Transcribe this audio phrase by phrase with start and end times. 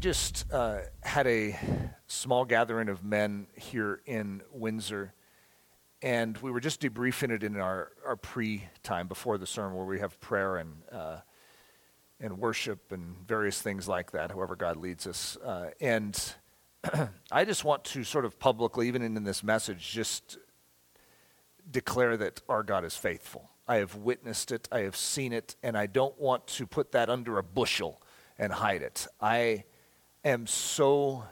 [0.00, 1.58] just uh, had a
[2.06, 5.12] small gathering of men here in Windsor,
[6.00, 9.84] and we were just debriefing it in our, our pre time before the sermon, where
[9.84, 11.18] we have prayer and, uh,
[12.18, 15.36] and worship and various things like that, however God leads us.
[15.36, 16.34] Uh, and
[17.30, 20.38] I just want to sort of publicly, even in this message, just
[21.70, 23.50] declare that our God is faithful.
[23.68, 27.10] I have witnessed it, I have seen it, and I don't want to put that
[27.10, 28.00] under a bushel
[28.38, 29.06] and hide it.
[29.20, 29.64] I
[30.24, 31.24] am so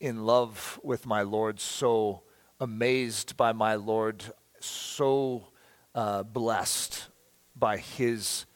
[0.00, 2.22] in love with my Lord, so
[2.60, 4.24] amazed by my Lord,
[4.60, 5.48] so
[5.94, 7.08] uh, blessed
[7.56, 8.46] by his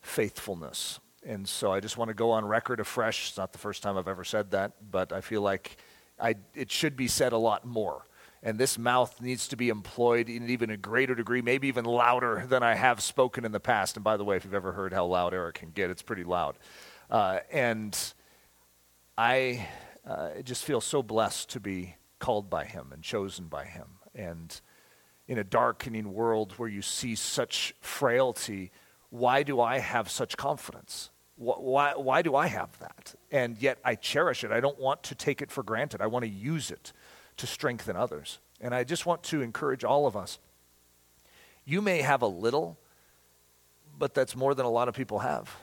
[0.00, 1.00] faithfulness.
[1.24, 3.28] And so I just want to go on record afresh.
[3.28, 5.76] It's not the first time I've ever said that, but I feel like
[6.20, 8.04] I, it should be said a lot more.
[8.42, 12.46] And this mouth needs to be employed in even a greater degree, maybe even louder
[12.48, 13.96] than I have spoken in the past.
[13.96, 16.24] And by the way, if you've ever heard how loud Eric can get, it's pretty
[16.24, 16.56] loud.
[17.10, 17.98] Uh, and
[19.18, 19.66] I
[20.06, 23.88] uh, just feel so blessed to be called by Him and chosen by Him.
[24.14, 24.58] And
[25.26, 28.70] in a darkening world where you see such frailty,
[29.10, 31.10] why do I have such confidence?
[31.34, 33.16] Why, why do I have that?
[33.32, 34.52] And yet I cherish it.
[34.52, 36.00] I don't want to take it for granted.
[36.00, 36.92] I want to use it
[37.38, 38.38] to strengthen others.
[38.60, 40.38] And I just want to encourage all of us.
[41.64, 42.78] You may have a little,
[43.98, 45.56] but that's more than a lot of people have.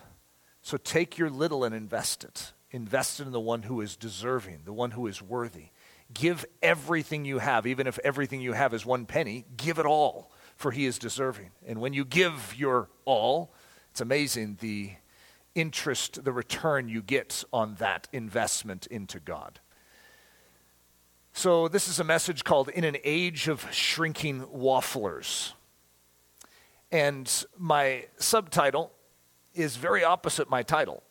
[0.62, 4.74] So take your little and invest it invested in the one who is deserving, the
[4.74, 5.70] one who is worthy.
[6.14, 10.32] Give everything you have, even if everything you have is one penny, give it all,
[10.56, 11.52] for he is deserving.
[11.66, 13.54] And when you give your all,
[13.90, 14.92] it's amazing the
[15.56, 19.60] interest, the return you get on that investment into God.
[21.34, 25.54] So, this is a message called In an Age of Shrinking Wafflers.
[26.92, 28.94] And my subtitle
[29.54, 31.04] is very opposite my title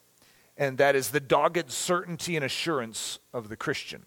[0.57, 4.07] and that is the dogged certainty and assurance of the Christian.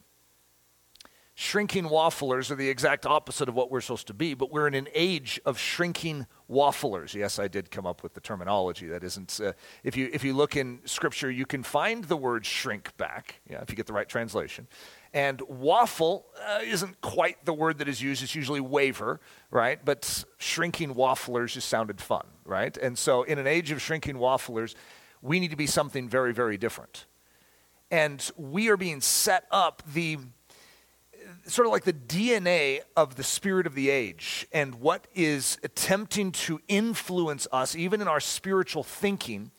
[1.39, 4.73] Shrinking wafflers are the exact opposite of what we're supposed to be, but we're in
[4.73, 7.13] an age of shrinking wafflers.
[7.13, 8.87] Yes, I did come up with the terminology.
[8.87, 9.53] That isn't, uh,
[9.83, 13.61] if, you, if you look in Scripture, you can find the word shrink back, yeah,
[13.61, 14.65] if you get the right translation.
[15.13, 18.23] And waffle uh, isn't quite the word that is used.
[18.23, 19.19] It's usually waver,
[19.51, 19.79] right?
[19.85, 22.75] But shrinking wafflers just sounded fun, right?
[22.77, 24.73] And so, in an age of shrinking wafflers,
[25.22, 27.05] we need to be something very, very different.
[27.89, 30.17] And we are being set up the
[31.45, 36.31] sort of like the DNA of the spirit of the age and what is attempting
[36.31, 39.51] to influence us, even in our spiritual thinking,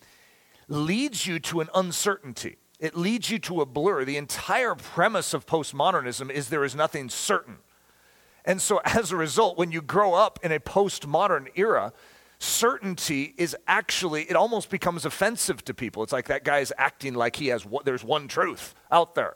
[0.67, 2.57] leads you to an uncertainty.
[2.79, 4.05] It leads you to a blur.
[4.05, 7.57] The entire premise of postmodernism is there is nothing certain.
[8.45, 11.91] And so, as a result, when you grow up in a postmodern era,
[12.39, 16.03] certainty is actually it almost becomes offensive to people.
[16.03, 19.35] It's like that guy is acting like he has there's one truth out there.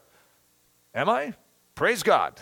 [0.95, 1.33] Am i?
[1.75, 2.39] Praise god.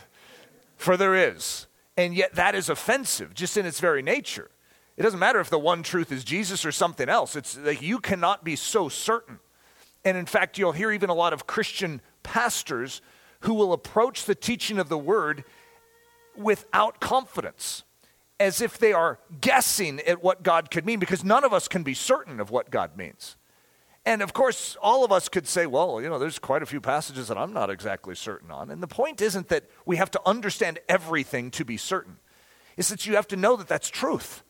[0.78, 1.68] For there is.
[1.98, 4.52] And yet that is offensive just in its very nature.
[4.98, 7.36] It doesn't matter if the one truth is jesus or something else.
[7.36, 9.40] It's like you cannot be so certain.
[10.06, 13.02] And in fact you'll hear even a lot of christian pastors
[13.42, 15.44] who will approach the teaching of the word
[16.38, 17.84] without confidence
[18.42, 21.84] as if they are guessing at what God could mean because none of us can
[21.84, 23.38] be certain of what God means.
[24.04, 26.82] And of course, all of us could say, well, you know, there's quite a few
[26.82, 28.72] passages that I'm not exactly certain on.
[28.72, 32.18] And the point isn't that we have to understand everything to be certain,
[32.78, 34.42] it's that you have to know that that's truth.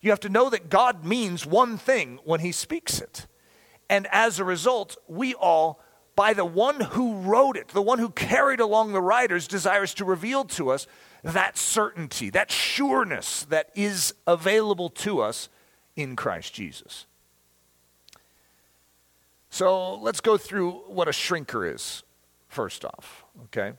[0.00, 3.26] You have to know that God means one thing when He speaks it.
[3.90, 5.80] And as a result, we all,
[6.16, 10.04] by the one who wrote it, the one who carried along the writers, desires to
[10.06, 10.86] reveal to us
[11.24, 15.48] that certainty, that sureness that is available to us
[15.96, 17.06] in Christ Jesus.
[19.48, 22.02] So let's go through what a shrinker is,
[22.48, 23.72] first off, okay?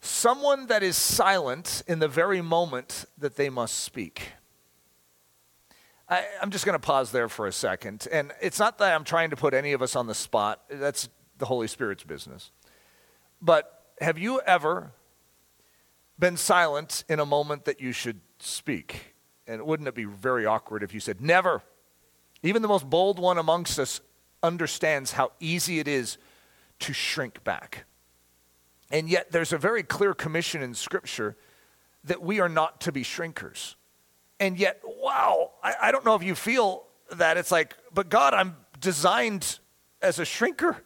[0.00, 4.32] Someone that is silent in the very moment that they must speak.
[6.08, 8.08] I, am just going to pause there for a second.
[8.10, 11.08] And it's not that I'm trying to put any of us on the spot, that's
[11.38, 12.50] the Holy Spirit's business.
[13.40, 14.92] But have you ever
[16.18, 19.14] been silent in a moment that you should speak?
[19.46, 21.62] And wouldn't it be very awkward if you said, never?
[22.42, 24.00] Even the most bold one amongst us
[24.42, 26.18] understands how easy it is
[26.80, 27.84] to shrink back.
[28.90, 31.36] And yet, there's a very clear commission in Scripture
[32.04, 33.74] that we are not to be shrinkers.
[34.38, 37.36] And yet, wow, I, I don't know if you feel that.
[37.36, 39.58] It's like, but God, I'm designed
[40.02, 40.76] as a shrinker.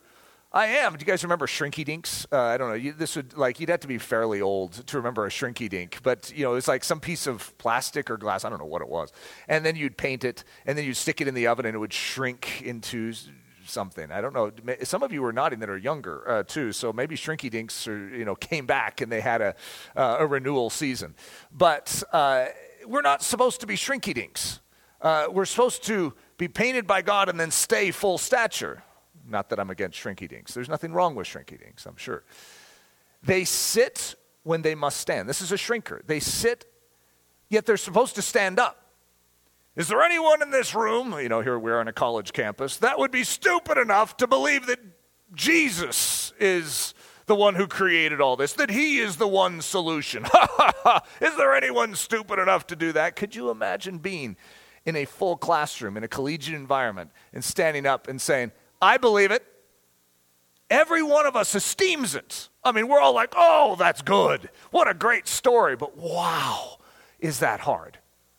[0.50, 0.94] I am.
[0.94, 2.26] Do you guys remember Shrinky Dinks?
[2.32, 2.74] Uh, I don't know.
[2.74, 5.98] You, this would like you'd have to be fairly old to remember a Shrinky Dink,
[6.02, 8.46] but you know it's like some piece of plastic or glass.
[8.46, 9.12] I don't know what it was,
[9.46, 11.78] and then you'd paint it, and then you'd stick it in the oven, and it
[11.78, 13.12] would shrink into
[13.66, 14.10] something.
[14.10, 14.50] I don't know.
[14.84, 18.08] Some of you were nodding that are younger uh, too, so maybe Shrinky Dinks or,
[18.08, 19.54] you know came back and they had a
[19.96, 21.14] uh, a renewal season.
[21.52, 22.46] But uh,
[22.86, 24.60] we're not supposed to be Shrinky Dinks.
[25.02, 28.82] Uh, we're supposed to be painted by God and then stay full stature.
[29.28, 30.54] Not that I'm against shrinky dinks.
[30.54, 32.25] There's nothing wrong with shrinky dinks, I'm sure.
[33.22, 35.28] They sit when they must stand.
[35.28, 36.00] This is a shrinker.
[36.06, 36.64] They sit,
[37.48, 38.84] yet they're supposed to stand up.
[39.76, 42.98] Is there anyone in this room, you know, here we're on a college campus, that
[42.98, 44.80] would be stupid enough to believe that
[45.34, 46.94] Jesus is
[47.26, 50.24] the one who created all this, that he is the one solution?
[51.20, 53.14] is there anyone stupid enough to do that?
[53.14, 54.36] Could you imagine being
[54.84, 59.30] in a full classroom, in a collegiate environment, and standing up and saying, I believe
[59.30, 59.44] it.
[60.70, 62.48] Every one of us esteems it.
[62.62, 64.50] I mean, we're all like, oh, that's good.
[64.70, 65.76] What a great story.
[65.76, 66.78] But wow,
[67.19, 67.98] is that hard?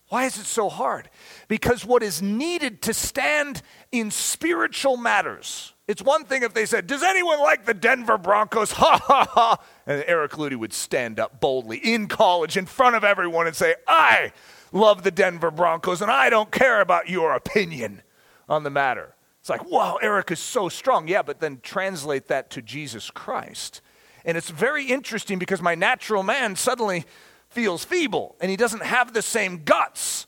[0.09, 1.09] Why is it so hard?
[1.47, 6.87] Because what is needed to stand in spiritual matters, it's one thing if they said,
[6.87, 8.71] Does anyone like the Denver Broncos?
[8.79, 9.57] Ha ha ha.
[9.85, 13.75] And Eric Ludy would stand up boldly in college in front of everyone and say,
[13.87, 14.31] I
[14.71, 18.01] love the Denver Broncos and I don't care about your opinion
[18.47, 19.15] on the matter.
[19.49, 21.07] It's like, wow, Eric is so strong.
[21.07, 23.81] Yeah, but then translate that to Jesus Christ.
[24.23, 27.03] And it's very interesting because my natural man suddenly
[27.49, 30.27] feels feeble and he doesn't have the same guts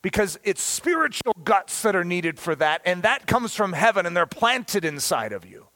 [0.00, 2.82] because it's spiritual guts that are needed for that.
[2.84, 5.68] And that comes from heaven and they're planted inside of you.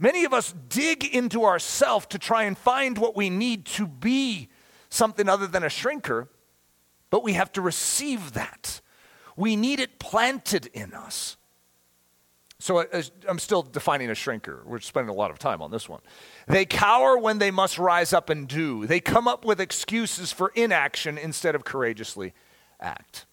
[0.00, 4.48] Many of us dig into ourself to try and find what we need to be
[4.88, 6.26] something other than a shrinker,
[7.08, 8.80] but we have to receive that.
[9.36, 11.36] We need it planted in us.
[12.60, 14.64] So uh, I'm still defining a shrinker.
[14.66, 16.00] We're spending a lot of time on this one.
[16.46, 18.86] They cower when they must rise up and do.
[18.86, 22.34] They come up with excuses for inaction instead of courageously
[22.78, 23.24] act.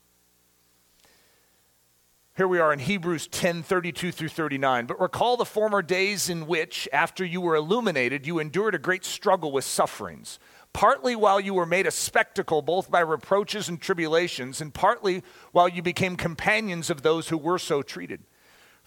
[2.38, 4.86] Here we are in Hebrews 10 32 through 39.
[4.86, 9.04] But recall the former days in which, after you were illuminated, you endured a great
[9.04, 10.40] struggle with sufferings,
[10.72, 15.22] partly while you were made a spectacle both by reproaches and tribulations, and partly
[15.52, 18.24] while you became companions of those who were so treated.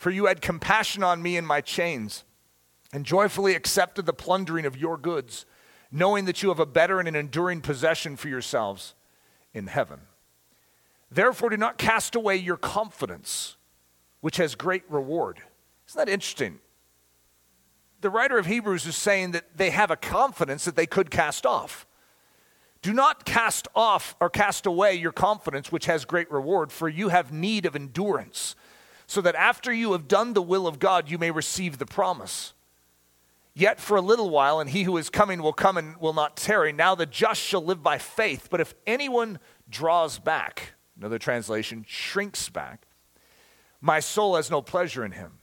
[0.00, 2.24] For you had compassion on me in my chains,
[2.90, 5.44] and joyfully accepted the plundering of your goods,
[5.92, 8.94] knowing that you have a better and an enduring possession for yourselves
[9.52, 10.00] in heaven.
[11.10, 13.56] Therefore, do not cast away your confidence,
[14.22, 15.42] which has great reward.
[15.86, 16.60] Isn't that interesting?
[18.00, 21.44] The writer of Hebrews is saying that they have a confidence that they could cast
[21.44, 21.86] off.
[22.80, 27.10] Do not cast off or cast away your confidence, which has great reward, for you
[27.10, 28.56] have need of endurance
[29.10, 32.54] so that after you have done the will of God, you may receive the promise.
[33.54, 36.36] Yet for a little while, and he who is coming will come and will not
[36.36, 36.72] tarry.
[36.72, 38.46] Now the just shall live by faith.
[38.52, 42.86] But if anyone draws back, another translation, shrinks back,
[43.80, 45.40] my soul has no pleasure in him.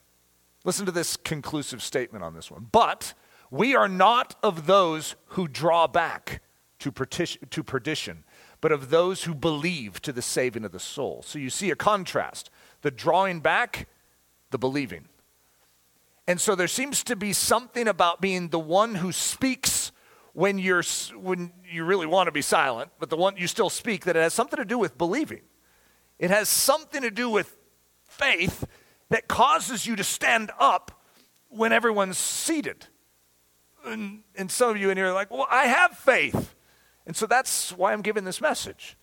[0.64, 2.68] Listen to this conclusive statement on this one.
[2.72, 3.12] But
[3.50, 6.40] we are not of those who draw back
[6.78, 8.24] to perdition,
[8.62, 11.22] but of those who believe to the saving of the soul.
[11.22, 12.48] So you see a contrast
[12.82, 13.88] the drawing back,
[14.50, 15.08] the believing.
[16.26, 19.92] And so there seems to be something about being the one who speaks
[20.34, 20.82] when you're
[21.14, 24.20] when you really want to be silent, but the one you still speak that it
[24.20, 25.40] has something to do with believing.
[26.18, 27.56] It has something to do with
[28.04, 28.66] faith
[29.08, 31.02] that causes you to stand up
[31.48, 32.86] when everyone's seated.
[33.86, 36.54] And, and some of you in here are like, well, I have faith.
[37.06, 38.97] And so that's why I'm giving this message.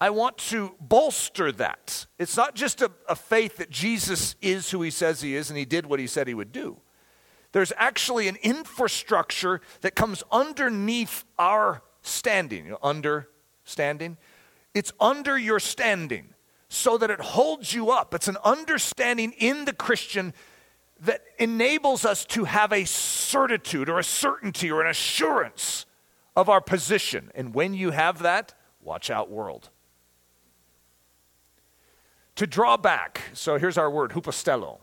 [0.00, 2.06] I want to bolster that.
[2.18, 5.58] It's not just a, a, faith that Jesus is who he says he is and
[5.58, 6.80] he did what he said he would do.
[7.52, 12.64] There's actually an infrastructure that comes underneath our standing.
[12.64, 14.16] You know, understanding?
[14.74, 16.34] It's under your standing
[16.68, 18.12] so that it holds you up.
[18.14, 20.34] It's an understanding in the Christian
[21.00, 25.86] that enables us to have a certitude or a certainty or an assurance
[26.34, 27.30] of our position.
[27.34, 29.70] And when you have that, watch out, world.
[32.36, 34.78] To draw back, so here's our word, hupostello.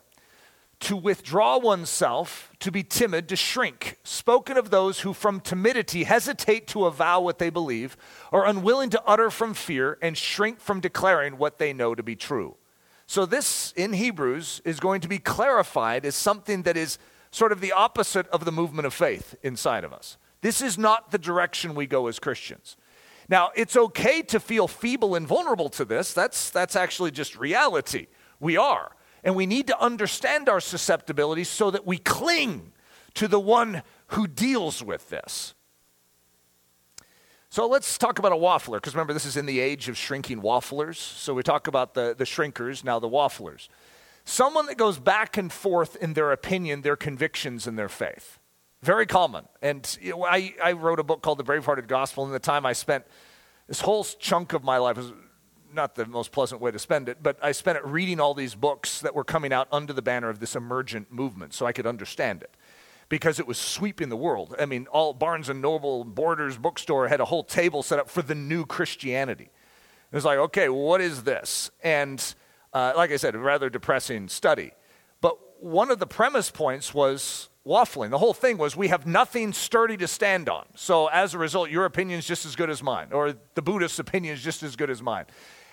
[0.81, 6.65] To withdraw oneself, to be timid, to shrink, spoken of those who from timidity hesitate
[6.67, 7.98] to avow what they believe,
[8.31, 12.15] are unwilling to utter from fear, and shrink from declaring what they know to be
[12.15, 12.55] true.
[13.05, 16.98] So, this in Hebrews is going to be clarified as something that is
[17.29, 20.17] sort of the opposite of the movement of faith inside of us.
[20.41, 22.77] This is not the direction we go as Christians.
[23.31, 26.11] Now, it's okay to feel feeble and vulnerable to this.
[26.11, 28.07] That's, that's actually just reality.
[28.41, 28.91] We are.
[29.23, 32.73] And we need to understand our susceptibilities so that we cling
[33.13, 35.53] to the one who deals with this.
[37.50, 40.41] So let's talk about a waffler, because remember, this is in the age of shrinking
[40.41, 40.97] wafflers.
[40.97, 43.69] So we talk about the, the shrinkers, now the wafflers.
[44.25, 48.39] Someone that goes back and forth in their opinion, their convictions, and their faith.
[48.83, 49.45] Very common.
[49.61, 52.65] And you know, I, I wrote a book called The Bravehearted Gospel, and the time
[52.65, 53.05] I spent
[53.67, 55.13] this whole chunk of my life was
[55.73, 58.55] not the most pleasant way to spend it, but I spent it reading all these
[58.55, 61.88] books that were coming out under the banner of this emergent movement so I could
[61.88, 62.55] understand it
[63.07, 64.55] because it was sweeping the world.
[64.59, 68.21] I mean, all Barnes and Noble, Borders bookstore had a whole table set up for
[68.21, 69.50] the new Christianity.
[70.11, 71.71] It was like, okay, what is this?
[71.83, 72.21] And
[72.73, 74.71] uh, like I said, a rather depressing study.
[75.21, 78.09] But one of the premise points was waffling.
[78.09, 80.65] The whole thing was we have nothing sturdy to stand on.
[80.75, 83.99] So as a result, your opinion is just as good as mine, or the Buddhist's
[83.99, 85.25] opinion is just as good as mine.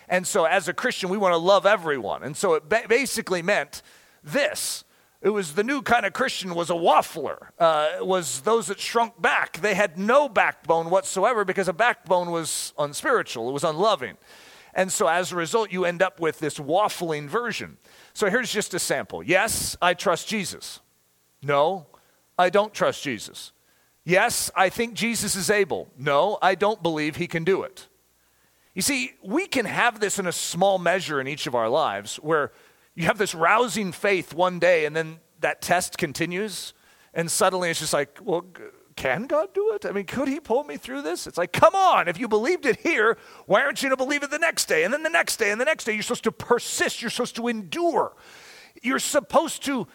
[0.07, 2.23] And so as a Christian, we want to love everyone.
[2.23, 3.81] And so it ba- basically meant
[4.23, 4.83] this.
[5.21, 9.21] It was the new kind of Christian was a waffler, uh, was those that shrunk
[9.21, 9.59] back.
[9.59, 14.17] They had no backbone whatsoever because a backbone was unspiritual, it was unloving.
[14.73, 17.77] And so as a result, you end up with this waffling version.
[18.13, 19.21] So here's just a sample.
[19.21, 20.79] Yes, I trust Jesus.
[21.41, 21.87] No,
[22.37, 23.51] I don't trust Jesus.
[24.03, 25.89] Yes, I think Jesus is able.
[25.97, 27.87] No, I don't believe he can do it.
[28.73, 32.15] You see, we can have this in a small measure in each of our lives
[32.17, 32.51] where
[32.95, 36.73] you have this rousing faith one day and then that test continues
[37.13, 38.45] and suddenly it's just like, well,
[38.95, 39.85] can God do it?
[39.85, 41.25] I mean, could He pull me through this?
[41.25, 44.23] It's like, come on, if you believed it here, why aren't you going to believe
[44.23, 45.93] it the next day and then the next day and the next day?
[45.93, 48.13] You're supposed to persist, you're supposed to endure,
[48.81, 49.87] you're supposed to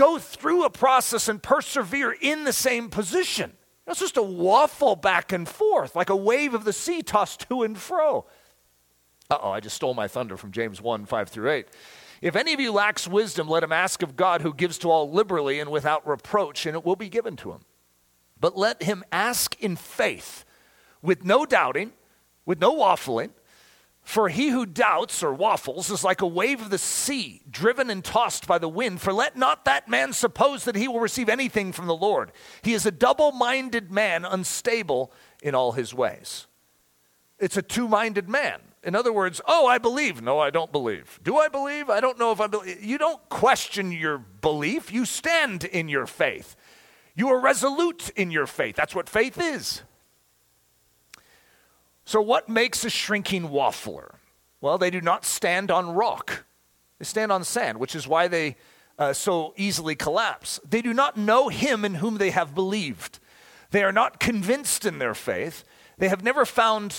[0.00, 3.52] go through a process and persevere in the same position.
[3.86, 7.62] It's just a waffle back and forth, like a wave of the sea tossed to
[7.62, 8.24] and fro.
[9.28, 11.66] Uh oh, I just stole my thunder from James 1 5 through 8.
[12.22, 15.10] If any of you lacks wisdom, let him ask of God, who gives to all
[15.10, 17.60] liberally and without reproach, and it will be given to him.
[18.40, 20.46] But let him ask in faith,
[21.02, 21.92] with no doubting,
[22.46, 23.30] with no waffling.
[24.10, 28.04] For he who doubts or waffles is like a wave of the sea, driven and
[28.04, 29.00] tossed by the wind.
[29.00, 32.32] For let not that man suppose that he will receive anything from the Lord.
[32.62, 36.48] He is a double minded man, unstable in all his ways.
[37.38, 38.60] It's a two minded man.
[38.82, 40.20] In other words, oh, I believe.
[40.20, 41.20] No, I don't believe.
[41.22, 41.88] Do I believe?
[41.88, 42.82] I don't know if I believe.
[42.82, 46.56] You don't question your belief, you stand in your faith.
[47.14, 48.74] You are resolute in your faith.
[48.74, 49.82] That's what faith is.
[52.10, 54.16] So, what makes a shrinking waffler?
[54.60, 56.44] Well, they do not stand on rock,
[56.98, 58.56] they stand on sand, which is why they
[58.98, 60.58] uh, so easily collapse.
[60.68, 63.20] They do not know him in whom they have believed.
[63.70, 65.62] They are not convinced in their faith.
[65.98, 66.96] They have never found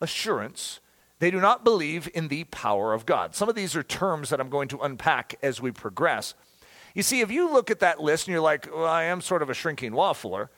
[0.00, 0.80] assurance.
[1.18, 3.34] They do not believe in the power of God.
[3.34, 6.32] Some of these are terms that I'm going to unpack as we progress.
[6.94, 9.42] You see, if you look at that list and you're like, well, I am sort
[9.42, 10.48] of a shrinking waffler,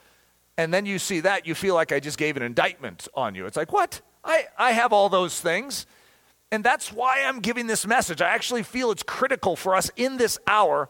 [0.57, 3.47] and then you see that, you feel like I just gave an indictment on you.
[3.47, 4.01] It's like, what?
[4.25, 5.87] I, I have all those things.
[6.51, 8.23] And that's why I'm giving this message.
[8.23, 10.89] I actually feel it's critical for us in this hour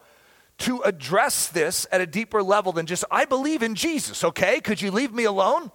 [0.58, 4.60] to address this at a deeper level than just, I believe in Jesus, okay?
[4.60, 5.70] Could you leave me alone?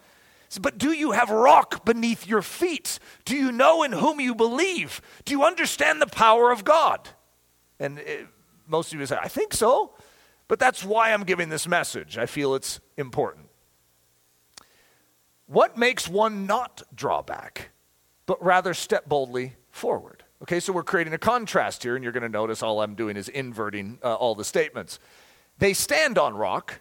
[0.60, 3.00] But do you have rock beneath your feet?
[3.26, 5.02] Do you know in whom you believe?
[5.24, 7.08] Do you understand the power of God?
[7.80, 8.28] And it,
[8.68, 9.94] most of you say, I think so.
[10.48, 12.18] But that's why I'm giving this message.
[12.18, 13.41] I feel it's important.
[15.52, 17.72] What makes one not draw back,
[18.26, 20.24] but rather step boldly forward?
[20.44, 23.18] Okay, so we're creating a contrast here, and you're going to notice all I'm doing
[23.18, 24.98] is inverting uh, all the statements.
[25.58, 26.80] They stand on rock.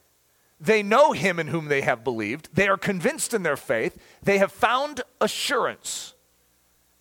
[0.60, 2.50] They know him in whom they have believed.
[2.54, 3.98] They are convinced in their faith.
[4.22, 6.14] They have found assurance.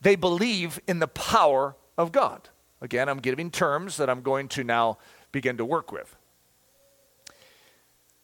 [0.01, 2.49] They believe in the power of God.
[2.81, 4.97] Again, I'm giving terms that I'm going to now
[5.31, 6.15] begin to work with.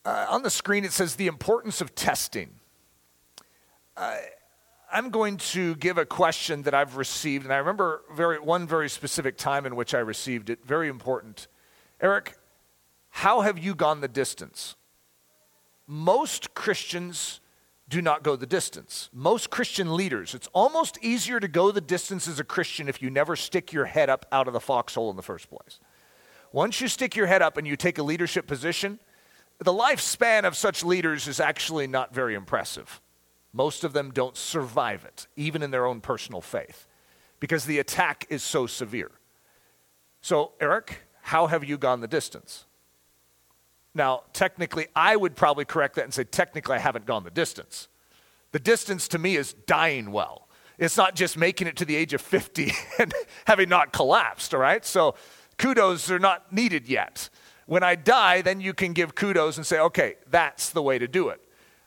[0.03, 2.55] Uh, on the screen, it says the importance of testing.
[3.97, 4.17] Uh,
[4.91, 8.89] I'm going to give a question that I've received, and I remember very, one very
[8.89, 10.65] specific time in which I received it.
[10.65, 11.47] Very important.
[12.01, 12.37] Eric,
[13.09, 14.75] how have you gone the distance?
[15.87, 17.39] Most Christians
[17.87, 19.09] do not go the distance.
[19.13, 23.09] Most Christian leaders, it's almost easier to go the distance as a Christian if you
[23.09, 25.79] never stick your head up out of the foxhole in the first place.
[26.51, 28.99] Once you stick your head up and you take a leadership position,
[29.59, 33.01] the lifespan of such leaders is actually not very impressive.
[33.55, 36.87] Most of them don't survive it, even in their own personal faith,
[37.39, 39.11] because the attack is so severe.
[40.19, 42.65] So, Eric, how have you gone the distance?
[43.93, 47.87] Now, technically, I would probably correct that and say, technically, I haven't gone the distance.
[48.51, 50.49] The distance to me is dying well.
[50.77, 53.13] It's not just making it to the age of 50 and
[53.47, 54.83] having not collapsed, all right?
[54.83, 55.15] So
[55.57, 57.29] kudos are not needed yet.
[57.67, 61.07] When I die, then you can give kudos and say, okay, that's the way to
[61.07, 61.39] do it.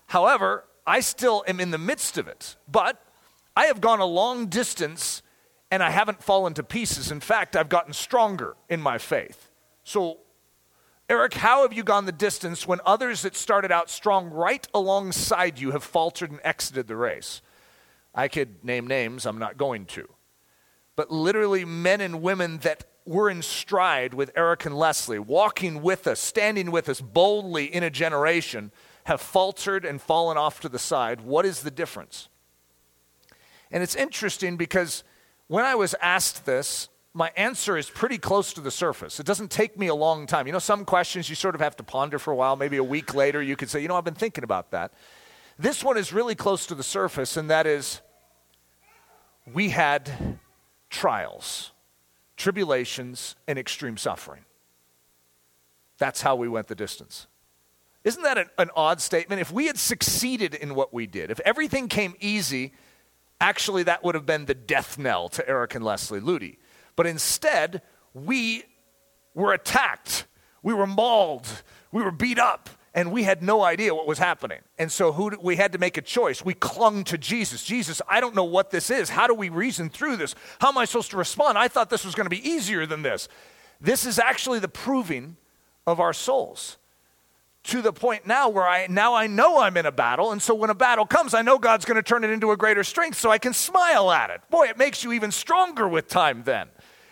[0.06, 2.56] However, I still am in the midst of it.
[2.66, 3.00] But
[3.54, 5.22] I have gone a long distance
[5.70, 7.10] and I haven't fallen to pieces.
[7.10, 9.50] In fact, I've gotten stronger in my faith.
[9.84, 10.20] So,
[11.10, 15.58] Eric, how have you gone the distance when others that started out strong right alongside
[15.58, 17.42] you have faltered and exited the race?
[18.14, 20.08] I could name names, I'm not going to.
[20.96, 26.06] But literally, men and women that were in stride with Eric and Leslie, walking with
[26.06, 28.72] us, standing with us boldly in a generation,
[29.08, 31.22] have faltered and fallen off to the side.
[31.22, 32.28] What is the difference?
[33.70, 35.02] And it's interesting because
[35.46, 39.18] when I was asked this, my answer is pretty close to the surface.
[39.18, 40.46] It doesn't take me a long time.
[40.46, 42.54] You know, some questions you sort of have to ponder for a while.
[42.54, 44.92] Maybe a week later, you could say, you know, I've been thinking about that.
[45.58, 48.02] This one is really close to the surface, and that is
[49.50, 50.38] we had
[50.90, 51.72] trials,
[52.36, 54.44] tribulations, and extreme suffering.
[55.96, 57.26] That's how we went the distance.
[58.08, 59.42] Isn't that an, an, odd statement?
[59.42, 62.72] If we had succeeded in what we did, if everything came easy,
[63.38, 66.56] actually that would have been the death knell to Eric and Leslie Ludy.
[66.96, 67.82] But instead,
[68.14, 68.64] we
[69.34, 70.24] were attacked,
[70.62, 71.46] we were mauled,
[71.92, 74.60] we were beat up, and we had no idea what was happening.
[74.78, 76.42] And so who, we had to make a choice.
[76.42, 77.62] We clung to Jesus.
[77.62, 79.10] Jesus, I don't know what this is.
[79.10, 80.34] How do we reason through this?
[80.62, 81.58] How am I supposed to respond?
[81.58, 83.28] I thought this was going to be easier than this.
[83.82, 85.36] This is actually the proving
[85.86, 86.78] of our souls
[87.68, 90.54] to the point now where I now I know I'm in a battle, and so
[90.54, 93.18] when a battle comes, I know God's going to turn it into a greater strength,
[93.18, 94.40] so I can smile at it.
[94.50, 96.68] Boy, it makes you even stronger with time then.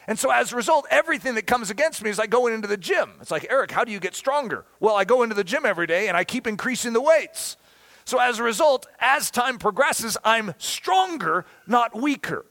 [0.07, 2.77] And so as a result, everything that comes against me is like going into the
[2.77, 3.11] gym.
[3.21, 4.65] It's like, Eric, how do you get stronger?
[4.79, 7.57] Well, I go into the gym every day and I keep increasing the weights.
[8.05, 12.47] So as a result, as time progresses, I'm stronger, not weaker.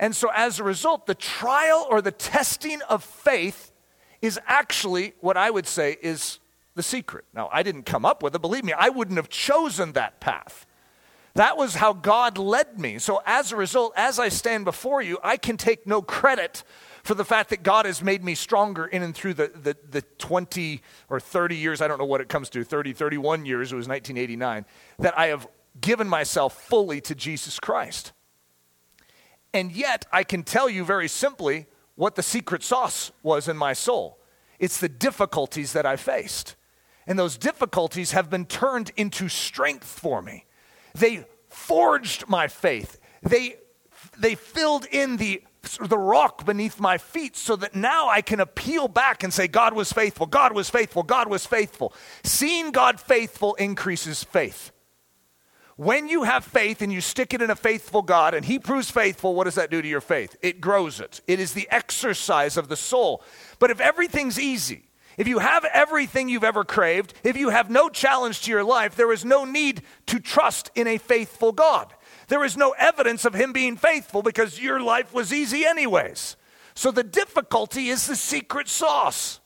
[0.00, 3.70] And so as a result, the trial or the testing of faith
[4.20, 6.40] is actually what I would say is
[6.78, 7.24] the secret.
[7.34, 8.40] Now, I didn't come up with it.
[8.40, 10.64] Believe me, I wouldn't have chosen that path.
[11.34, 12.98] That was how God led me.
[12.98, 16.62] So, as a result, as I stand before you, I can take no credit
[17.02, 20.02] for the fact that God has made me stronger in and through the, the, the
[20.18, 23.76] 20 or 30 years, I don't know what it comes to, 30, 31 years, it
[23.76, 24.64] was 1989,
[25.00, 25.48] that I have
[25.80, 28.12] given myself fully to Jesus Christ.
[29.52, 33.72] And yet, I can tell you very simply what the secret sauce was in my
[33.72, 34.18] soul
[34.58, 36.56] it's the difficulties that I faced.
[37.08, 40.44] And those difficulties have been turned into strength for me.
[40.94, 43.00] They forged my faith.
[43.22, 43.56] They,
[44.18, 45.42] they filled in the,
[45.80, 49.72] the rock beneath my feet so that now I can appeal back and say, God
[49.72, 51.94] was faithful, God was faithful, God was faithful.
[52.24, 54.70] Seeing God faithful increases faith.
[55.76, 58.90] When you have faith and you stick it in a faithful God and He proves
[58.90, 60.36] faithful, what does that do to your faith?
[60.42, 61.22] It grows it.
[61.26, 63.22] It is the exercise of the soul.
[63.58, 64.87] But if everything's easy,
[65.18, 68.94] if you have everything you've ever craved, if you have no challenge to your life,
[68.94, 71.92] there is no need to trust in a faithful God.
[72.28, 76.36] There is no evidence of Him being faithful because your life was easy, anyways.
[76.74, 79.40] So the difficulty is the secret sauce.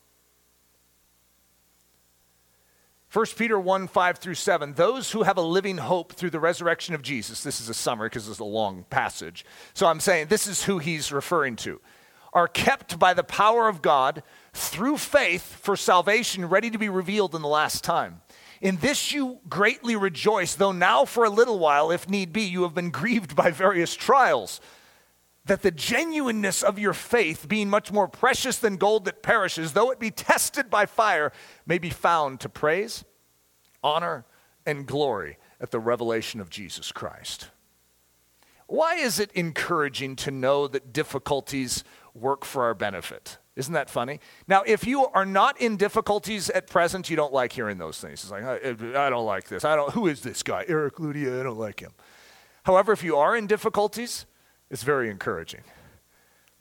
[3.12, 4.74] 1 Peter 1 5 through 7.
[4.74, 8.08] Those who have a living hope through the resurrection of Jesus, this is a summary
[8.08, 9.46] because it's a long passage.
[9.72, 11.80] So I'm saying this is who he's referring to,
[12.32, 17.34] are kept by the power of God through faith for salvation ready to be revealed
[17.34, 18.20] in the last time.
[18.60, 22.62] In this you greatly rejoice, though now for a little while, if need be, you
[22.62, 24.60] have been grieved by various trials.
[25.46, 29.90] That the genuineness of your faith, being much more precious than gold that perishes, though
[29.90, 31.32] it be tested by fire,
[31.66, 33.04] may be found to praise,
[33.82, 34.24] honor,
[34.64, 37.48] and glory at the revelation of Jesus Christ.
[38.68, 41.82] Why is it encouraging to know that difficulties
[42.14, 43.38] work for our benefit?
[43.54, 44.20] Isn't that funny?
[44.48, 48.22] Now, if you are not in difficulties at present, you don't like hearing those things.
[48.22, 49.64] It's like, I, don't like this.
[49.64, 50.64] I don't, who is this guy?
[50.68, 51.92] Eric Ludy, I don't like him.
[52.64, 54.24] However, if you are in difficulties,
[54.70, 55.62] it's very encouraging.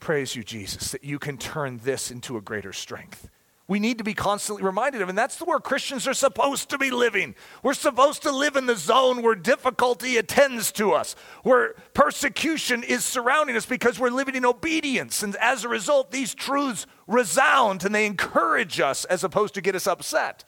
[0.01, 3.29] Praise you, Jesus, that you can turn this into a greater strength
[3.67, 5.09] we need to be constantly reminded of.
[5.09, 7.35] And that's where Christians are supposed to be living.
[7.63, 13.05] We're supposed to live in the zone where difficulty attends to us, where persecution is
[13.05, 15.23] surrounding us because we're living in obedience.
[15.23, 19.75] And as a result, these truths resound and they encourage us as opposed to get
[19.75, 20.43] us upset.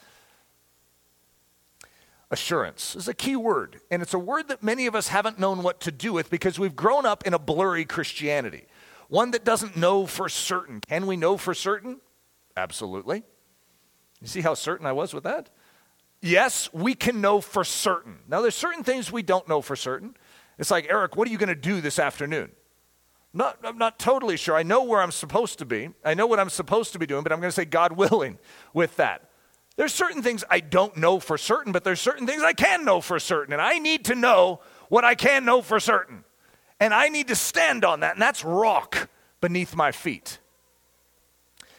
[2.34, 5.62] Assurance is a key word, and it's a word that many of us haven't known
[5.62, 8.66] what to do with because we've grown up in a blurry Christianity,
[9.08, 10.82] one that doesn't know for certain.
[10.82, 12.02] Can we know for certain?
[12.56, 13.24] Absolutely.
[14.22, 15.50] You see how certain I was with that?
[16.22, 18.20] Yes, we can know for certain.
[18.28, 20.16] Now, there's certain things we don't know for certain.
[20.58, 22.52] It's like, Eric, what are you going to do this afternoon?
[23.34, 24.56] Not, I'm not totally sure.
[24.56, 25.90] I know where I'm supposed to be.
[26.06, 28.38] I know what I'm supposed to be doing, but I'm going to say God willing
[28.74, 29.30] with that.
[29.76, 33.02] There's certain things I don't know for certain, but there's certain things I can know
[33.02, 33.52] for certain.
[33.54, 36.24] And I need to know what I can know for certain.
[36.80, 38.14] And I need to stand on that.
[38.14, 39.10] And that's rock
[39.42, 40.38] beneath my feet.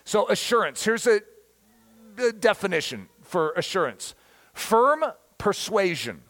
[0.05, 0.85] So, assurance.
[0.85, 1.21] Here's a,
[2.19, 4.15] a definition for assurance
[4.53, 5.05] firm
[5.39, 6.23] persuasion,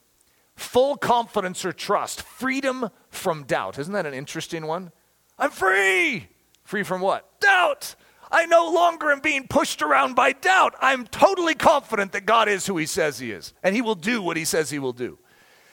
[0.56, 3.78] full confidence or trust, freedom from doubt.
[3.78, 4.92] Isn't that an interesting one?
[5.38, 6.28] I'm free.
[6.62, 7.40] Free from what?
[7.40, 7.96] Doubt.
[8.30, 10.74] I no longer am being pushed around by doubt.
[10.80, 14.22] I'm totally confident that God is who He says He is, and He will do
[14.22, 15.18] what He says He will do.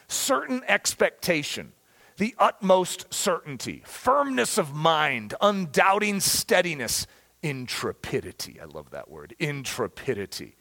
[0.08, 1.72] Certain expectation,
[2.18, 7.08] the utmost certainty, firmness of mind, undoubting steadiness,
[7.44, 8.60] intrepidity.
[8.62, 10.56] I love that word, intrepidity.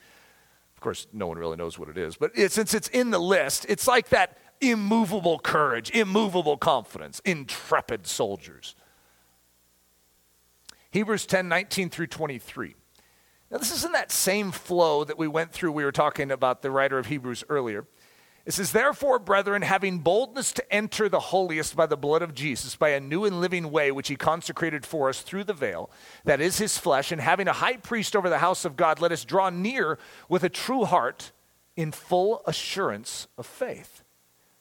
[0.74, 3.18] Of course, no one really knows what it is, but it, since it's in the
[3.18, 8.74] list, it's like that immovable courage, immovable confidence, intrepid soldiers.
[10.90, 12.74] Hebrews 10 19 through 23.
[13.50, 15.72] Now, this is in that same flow that we went through.
[15.72, 17.86] We were talking about the writer of Hebrews earlier.
[18.46, 22.74] It says, Therefore, brethren, having boldness to enter the holiest by the blood of Jesus,
[22.74, 25.90] by a new and living way which he consecrated for us through the veil,
[26.24, 29.12] that is his flesh, and having a high priest over the house of God, let
[29.12, 29.98] us draw near
[30.28, 31.32] with a true heart
[31.76, 34.02] in full assurance of faith.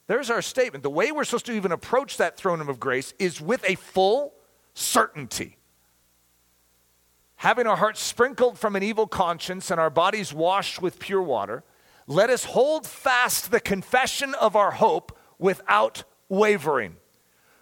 [0.06, 0.82] There's our statement.
[0.82, 3.76] The way we're supposed to even approach that throne room of grace is with a
[3.76, 4.34] full
[4.74, 5.56] certainty
[7.40, 11.64] having our hearts sprinkled from an evil conscience and our bodies washed with pure water,
[12.10, 16.96] let us hold fast the confession of our hope without wavering.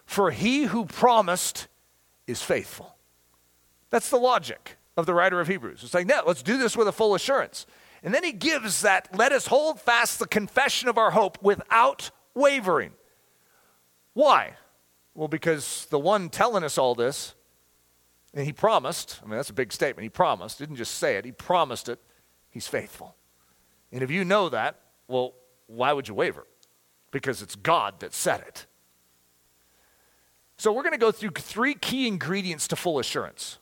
[0.05, 1.67] For he who promised
[2.25, 2.95] is faithful.
[3.91, 5.83] That's the logic of the writer of Hebrews.
[5.83, 7.67] It's like, no, let's do this with a full assurance.
[8.01, 12.09] And then he gives that, let us hold fast the confession of our hope without
[12.33, 12.93] wavering.
[14.13, 14.55] Why?
[15.13, 17.35] Well, because the one telling us all this
[18.33, 20.03] and he promised, I mean, that's a big statement.
[20.03, 21.99] He promised, didn't just say it, he promised it.
[22.49, 23.15] He's faithful.
[23.91, 25.33] And if you know that, well,
[25.67, 26.45] why would you waver?
[27.11, 28.65] Because it's God that said it.
[30.57, 33.59] So we're going to go through three key ingredients to full assurance.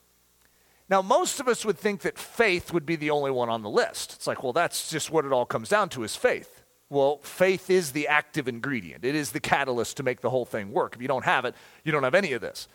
[0.89, 3.69] Now, most of us would think that faith would be the only one on the
[3.69, 4.13] list.
[4.13, 6.63] It's like, well, that's just what it all comes down to is faith.
[6.89, 9.03] Well, faith is the active ingredient.
[9.03, 10.95] It is the catalyst to make the whole thing work.
[10.95, 12.69] If you don't have it, you don't have any of this.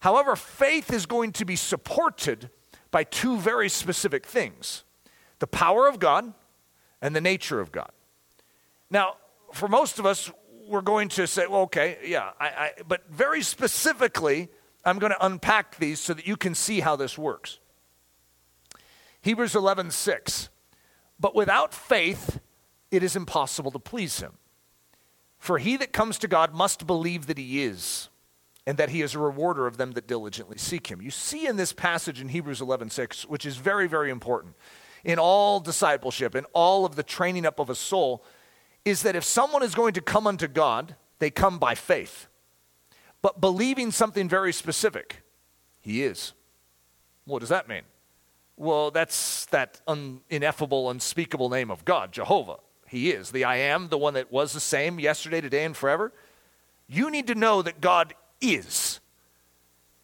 [0.00, 2.50] However, faith is going to be supported
[2.90, 4.84] by two very specific things
[5.38, 6.32] the power of God
[7.04, 7.92] and the nature of God.
[8.90, 9.16] Now,
[9.52, 10.32] for most of us,
[10.66, 14.48] we're going to say, well, okay, yeah, I, I, but very specifically,
[14.86, 17.58] I'm going to unpack these so that you can see how this works.
[19.20, 20.48] Hebrews 11, 6.
[21.20, 22.40] But without faith,
[22.90, 24.38] it is impossible to please him.
[25.38, 28.08] For he that comes to God must believe that he is
[28.66, 31.02] and that he is a rewarder of them that diligently seek him.
[31.02, 34.54] You see in this passage in Hebrews 11:6, which is very very important
[35.04, 38.24] in all discipleship in all of the training up of a soul
[38.84, 42.26] is that if someone is going to come unto God, they come by faith.
[43.22, 45.22] But believing something very specific.
[45.80, 46.32] He is.
[47.24, 47.82] What does that mean?
[48.56, 52.56] Well, that's that un- ineffable, unspeakable name of God, Jehovah.
[52.86, 56.12] He is the I am, the one that was the same yesterday, today, and forever.
[56.86, 59.00] You need to know that God is.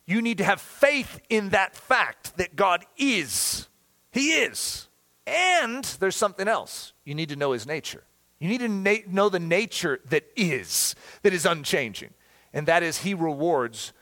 [0.07, 3.69] You need to have faith in that fact that God is.
[4.11, 4.89] He is.
[5.31, 6.93] And there's something else.
[7.05, 8.03] You need to know his nature.
[8.41, 12.11] You need to na- know the nature that is, that is unchanging.
[12.53, 13.93] And that is, he rewards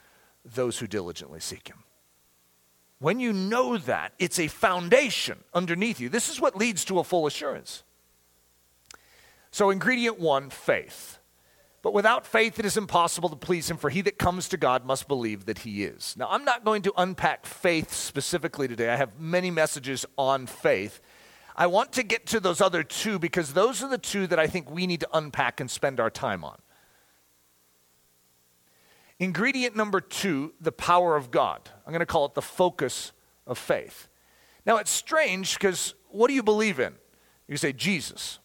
[0.45, 1.85] those who diligently seek him.
[2.99, 6.09] When you know that, it's a foundation underneath you.
[6.09, 7.85] This is what leads to a full assurance.
[9.51, 11.19] So, ingredient one faith.
[11.81, 14.85] But without faith, it is impossible to please him, for he that comes to God
[14.85, 16.17] must believe that he is.
[16.19, 18.89] Now, I'm not going to unpack faith specifically today.
[18.89, 21.01] I have many messages on faith.
[21.59, 24.47] I want to get to those other two because those are the two that I
[24.47, 26.57] think we need to unpack and spend our time on.
[29.19, 31.69] Ingredient number two, the power of God.
[31.85, 33.11] I'm going to call it the focus
[33.45, 34.07] of faith.
[34.65, 36.95] Now, it's strange because what do you believe in?
[37.49, 38.39] You say Jesus.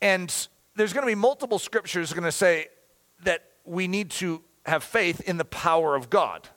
[0.00, 0.34] And
[0.76, 2.68] there's going to be multiple scriptures going to say
[3.22, 6.48] that we need to have faith in the power of God.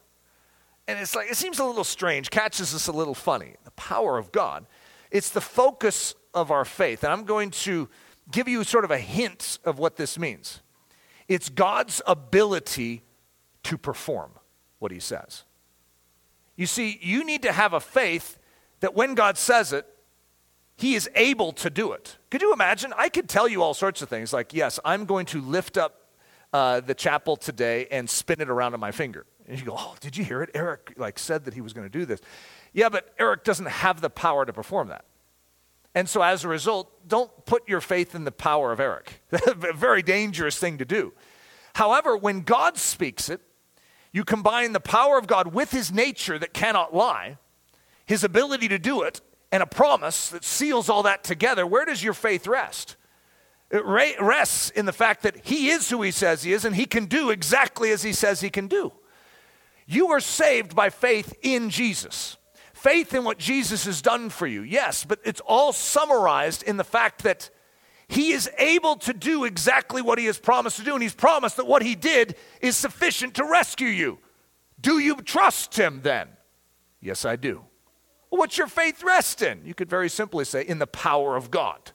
[0.88, 3.56] And it's like, it seems a little strange, catches us a little funny.
[3.65, 4.65] The power of God.
[5.13, 7.04] It's the focus of our faith.
[7.04, 7.88] And I'm going to
[8.32, 10.62] give you sort of a hint of what this means.
[11.28, 13.04] It's God's ability
[13.63, 14.32] to perform
[14.80, 15.43] what he says.
[16.56, 18.38] You see, you need to have a faith
[18.82, 19.88] that when God says it,
[20.76, 22.17] he is able to do it.
[22.32, 22.93] Could you imagine?
[22.97, 26.10] I could tell you all sorts of things like, yes, I'm going to lift up
[26.52, 29.26] uh, the chapel today and spin it around on my finger.
[29.47, 30.49] And you go, oh, did you hear it?
[30.54, 32.19] Eric like said that he was going to do this.
[32.73, 35.05] Yeah, but Eric doesn't have the power to perform that.
[35.95, 39.21] And so as a result, don't put your faith in the power of Eric.
[39.31, 41.13] a very dangerous thing to do.
[41.75, 43.41] However, when God speaks it,
[44.12, 47.38] you combine the power of God with his nature that cannot lie,
[48.05, 51.65] his ability to do it, and a promise that seals all that together.
[51.65, 52.95] Where does your faith rest?
[53.69, 56.86] It rests in the fact that he is who he says he is and he
[56.86, 58.93] can do exactly as he says he can do.
[59.88, 62.38] You are saved by faith in Jesus.
[62.84, 66.84] Faith in what Jesus has done for you, yes, but it's all summarized in the
[66.84, 67.50] fact that
[68.10, 71.56] he is able to do exactly what he has promised to do, and he's promised
[71.56, 74.19] that what he did is sufficient to rescue you.
[74.82, 76.28] Do you trust him then?
[77.00, 77.63] Yes, I do.
[78.28, 79.62] What's your faith rest in?
[79.63, 81.93] You could very simply say, in the power of God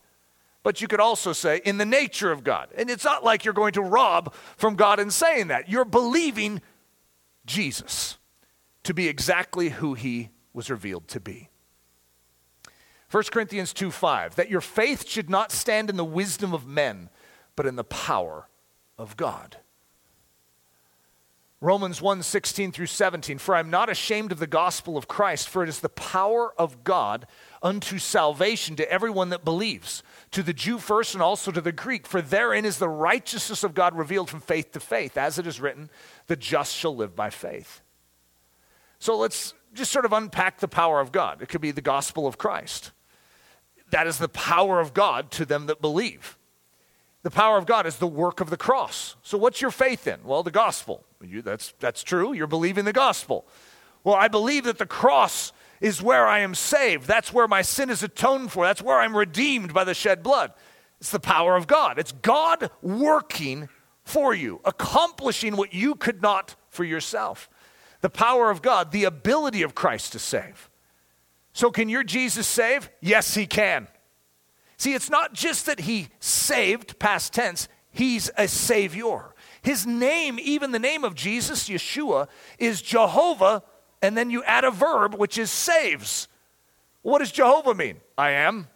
[0.64, 2.68] but you could also say in the nature of God.
[2.76, 5.70] And it's not like you're going to rob from God in saying that.
[5.70, 6.60] You're believing
[7.46, 8.18] Jesus
[8.82, 11.48] to be exactly who he was revealed to be.
[13.12, 17.10] 1 Corinthians 2 5, that your faith should not stand in the wisdom of men,
[17.54, 18.48] but in the power
[18.98, 19.58] of God.
[21.60, 25.62] Romans 1 16 through 17, for I'm not ashamed of the gospel of Christ, for
[25.62, 27.28] it is the power of God
[27.62, 32.04] unto salvation to everyone that believes, to the Jew first and also to the Greek.
[32.04, 35.16] For therein is the righteousness of God revealed from faith to faith.
[35.16, 35.88] As it is written,
[36.26, 37.80] the just shall live by faith.
[38.98, 41.42] So let's just sort of unpack the power of God.
[41.42, 42.92] It could be the gospel of Christ.
[43.90, 46.38] That is the power of God to them that believe.
[47.22, 49.16] The power of God is the work of the cross.
[49.22, 50.22] So, what's your faith in?
[50.24, 51.04] Well, the gospel.
[51.20, 52.32] You, that's, that's true.
[52.32, 53.46] You're believing the gospel.
[54.04, 57.06] Well, I believe that the cross is where I am saved.
[57.06, 58.64] That's where my sin is atoned for.
[58.64, 60.52] That's where I'm redeemed by the shed blood.
[61.00, 61.98] It's the power of God.
[61.98, 63.68] It's God working
[64.04, 67.48] for you, accomplishing what you could not for yourself.
[68.00, 70.70] The power of God, the ability of Christ to save.
[71.52, 72.90] So, can your Jesus save?
[73.00, 73.88] Yes, he can.
[74.76, 79.34] See, it's not just that he saved, past tense, he's a savior.
[79.62, 83.64] His name, even the name of Jesus, Yeshua, is Jehovah
[84.02, 86.28] and then you add a verb, which is saves.
[87.02, 88.00] What does Jehovah mean?
[88.16, 88.68] I am.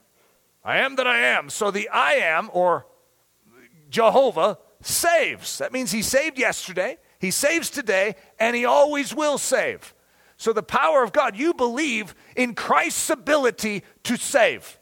[0.64, 1.50] I am that I am.
[1.50, 2.87] So the I am, or
[3.90, 5.58] Jehovah, saves.
[5.58, 9.94] That means he saved yesterday, he saves today, and he always will save.
[10.37, 14.76] So the power of God, you believe in Christ's ability to save.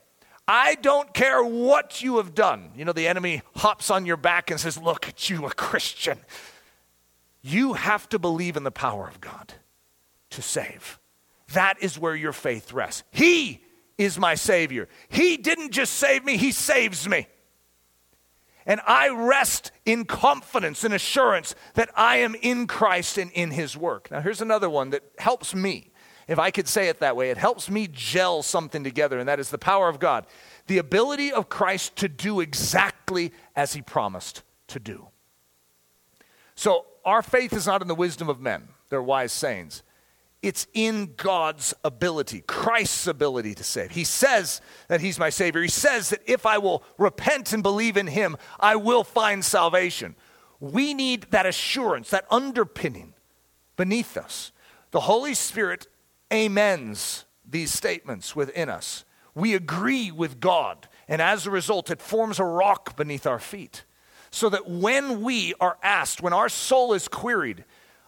[0.48, 2.70] I don't care what you have done.
[2.74, 6.18] You know, the enemy hops on your back and says, Look at you, a Christian.
[7.42, 9.52] You have to believe in the power of God
[10.30, 10.98] to save.
[11.52, 13.02] That is where your faith rests.
[13.10, 13.62] He
[13.98, 14.88] is my Savior.
[15.10, 17.26] He didn't just save me, He saves me.
[18.66, 23.76] And I rest in confidence and assurance that I am in Christ and in His
[23.76, 24.10] work.
[24.10, 25.90] Now, here's another one that helps me.
[26.28, 29.40] If I could say it that way, it helps me gel something together, and that
[29.40, 30.26] is the power of God.
[30.68, 35.08] The ability of Christ to do exactly as He promised to do.
[36.54, 39.82] So, our faith is not in the wisdom of men, they're wise sayings.
[40.42, 43.90] It's in God's ability, Christ's ability to save.
[43.90, 45.60] He says that He's my Savior.
[45.60, 50.16] He says that if I will repent and believe in Him, I will find salvation.
[50.58, 53.14] We need that assurance, that underpinning
[53.76, 54.52] beneath us.
[54.92, 55.86] The Holy Spirit
[56.32, 59.04] amens these statements within us.
[59.34, 63.84] We agree with God, and as a result, it forms a rock beneath our feet.
[64.30, 67.64] So that when we are asked, when our soul is queried,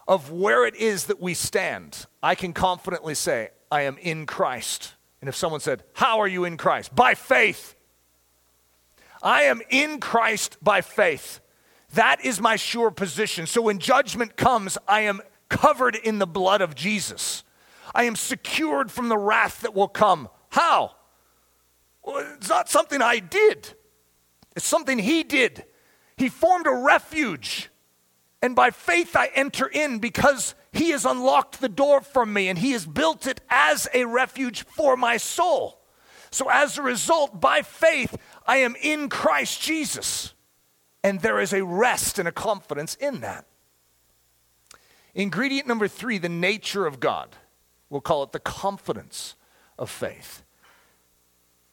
[0.07, 4.93] of where it is that we stand, I can confidently say, I am in Christ.
[5.21, 6.93] And if someone said, How are you in Christ?
[6.93, 7.75] By faith.
[9.21, 11.39] I am in Christ by faith.
[11.93, 13.45] That is my sure position.
[13.47, 17.43] So when judgment comes, I am covered in the blood of Jesus.
[17.95, 20.27] I am secured from the wrath that will come.
[20.49, 20.95] How?
[22.03, 23.73] Well, it's not something I did,
[24.55, 25.65] it's something He did.
[26.15, 27.69] He formed a refuge
[28.43, 32.59] and by faith I enter in because he has unlocked the door for me and
[32.59, 35.79] he has built it as a refuge for my soul.
[36.29, 40.33] So as a result, by faith, I am in Christ Jesus.
[41.05, 43.45] And there is a rest and a confidence in that.
[45.15, 47.37] Ingredient number three, the nature of God.
[47.89, 49.35] We'll call it the confidence
[49.79, 50.43] of faith.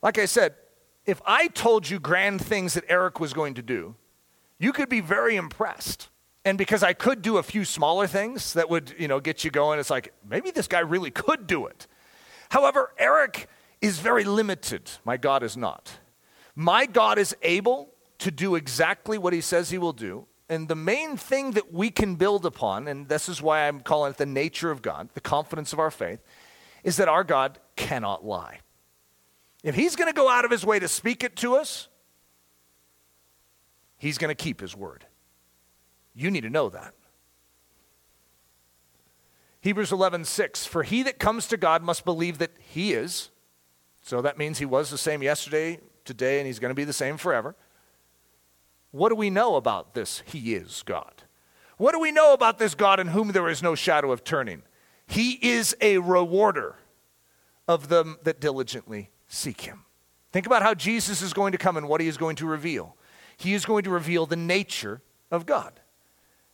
[0.02, 0.54] Like I said,
[1.04, 3.96] if I told you grand things that Eric was going to do,
[4.60, 6.10] you could be very impressed.
[6.44, 9.50] And because I could do a few smaller things that would, you know, get you
[9.50, 11.86] going, it's like, maybe this guy really could do it.
[12.48, 13.48] However, Eric
[13.80, 14.90] is very limited.
[15.04, 15.98] My God is not.
[16.54, 20.26] My God is able to do exactly what he says he will do.
[20.48, 24.10] And the main thing that we can build upon, and this is why I'm calling
[24.10, 26.20] it the nature of God, the confidence of our faith,
[26.82, 28.60] is that our God cannot lie.
[29.62, 31.88] If he's going to go out of his way to speak it to us,
[33.98, 35.04] he's going to keep his word.
[36.20, 36.92] You need to know that.
[39.62, 43.30] Hebrews 11:6 For he that comes to God must believe that he is.
[44.02, 46.92] So that means he was the same yesterday, today and he's going to be the
[46.92, 47.56] same forever.
[48.90, 51.22] What do we know about this he is God?
[51.78, 54.62] What do we know about this God in whom there is no shadow of turning?
[55.06, 56.76] He is a rewarder
[57.66, 59.86] of them that diligently seek him.
[60.32, 62.96] Think about how Jesus is going to come and what he is going to reveal.
[63.38, 65.80] He is going to reveal the nature of God.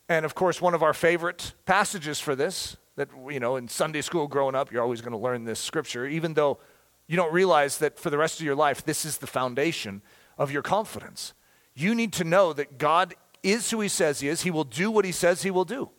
[0.09, 4.01] And of course, one of our favorite passages for this, that, you know, in Sunday
[4.01, 6.59] school growing up, you're always going to learn this scripture, even though
[7.07, 10.03] you don't realize that for the rest of your life, this is the foundation
[10.38, 11.35] of your confidence.
[11.75, 14.90] You need to know that God is who he says he is, he will do
[14.90, 15.90] what he says he will do.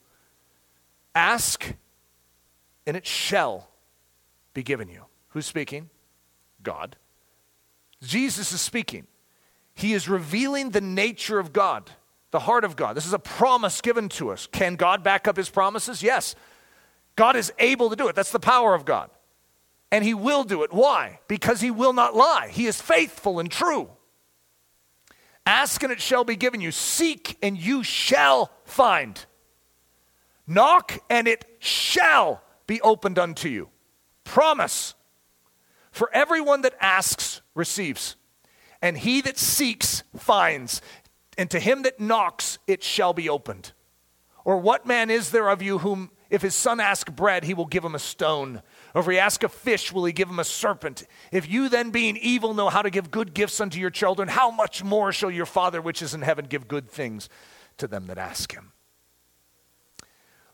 [1.14, 1.74] Ask,
[2.86, 3.70] and it shall
[4.54, 5.06] be given you.
[5.30, 5.90] Who's speaking?
[6.64, 6.96] God.
[8.04, 9.08] Jesus is speaking.
[9.76, 11.92] He is revealing the nature of God,
[12.32, 12.96] the heart of God.
[12.96, 14.48] This is a promise given to us.
[14.48, 16.04] Can God back up his promises?
[16.04, 16.36] Yes.
[17.16, 18.16] God is able to do it.
[18.16, 19.10] That's the power of God.
[19.92, 20.74] And he will do it.
[20.74, 21.20] Why?
[21.28, 22.50] Because he will not lie.
[22.52, 23.90] He is faithful and true.
[25.46, 26.72] Ask and it shall be given you.
[26.72, 29.26] Seek and you shall find.
[30.46, 33.70] Knock and it shall be opened unto you.
[34.26, 34.94] Promise.
[35.92, 38.18] For everyone that asks receives,
[38.82, 40.82] and he that seeks finds,
[41.38, 43.74] and to him that knocks it shall be opened.
[44.44, 47.66] Or what man is there of you whom, if his son ask bread, he will
[47.66, 48.62] give him a stone?
[48.96, 51.04] Or if he ask a fish, will he give him a serpent?
[51.32, 54.50] If you then, being evil, know how to give good gifts unto your children, how
[54.50, 57.28] much more shall your Father which is in heaven give good things
[57.78, 58.72] to them that ask him?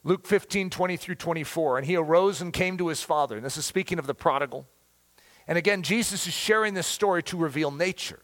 [0.03, 1.77] Luke 15, 20 through 24.
[1.77, 3.37] And he arose and came to his father.
[3.37, 4.67] And this is speaking of the prodigal.
[5.47, 8.19] And again, Jesus is sharing this story to reveal nature.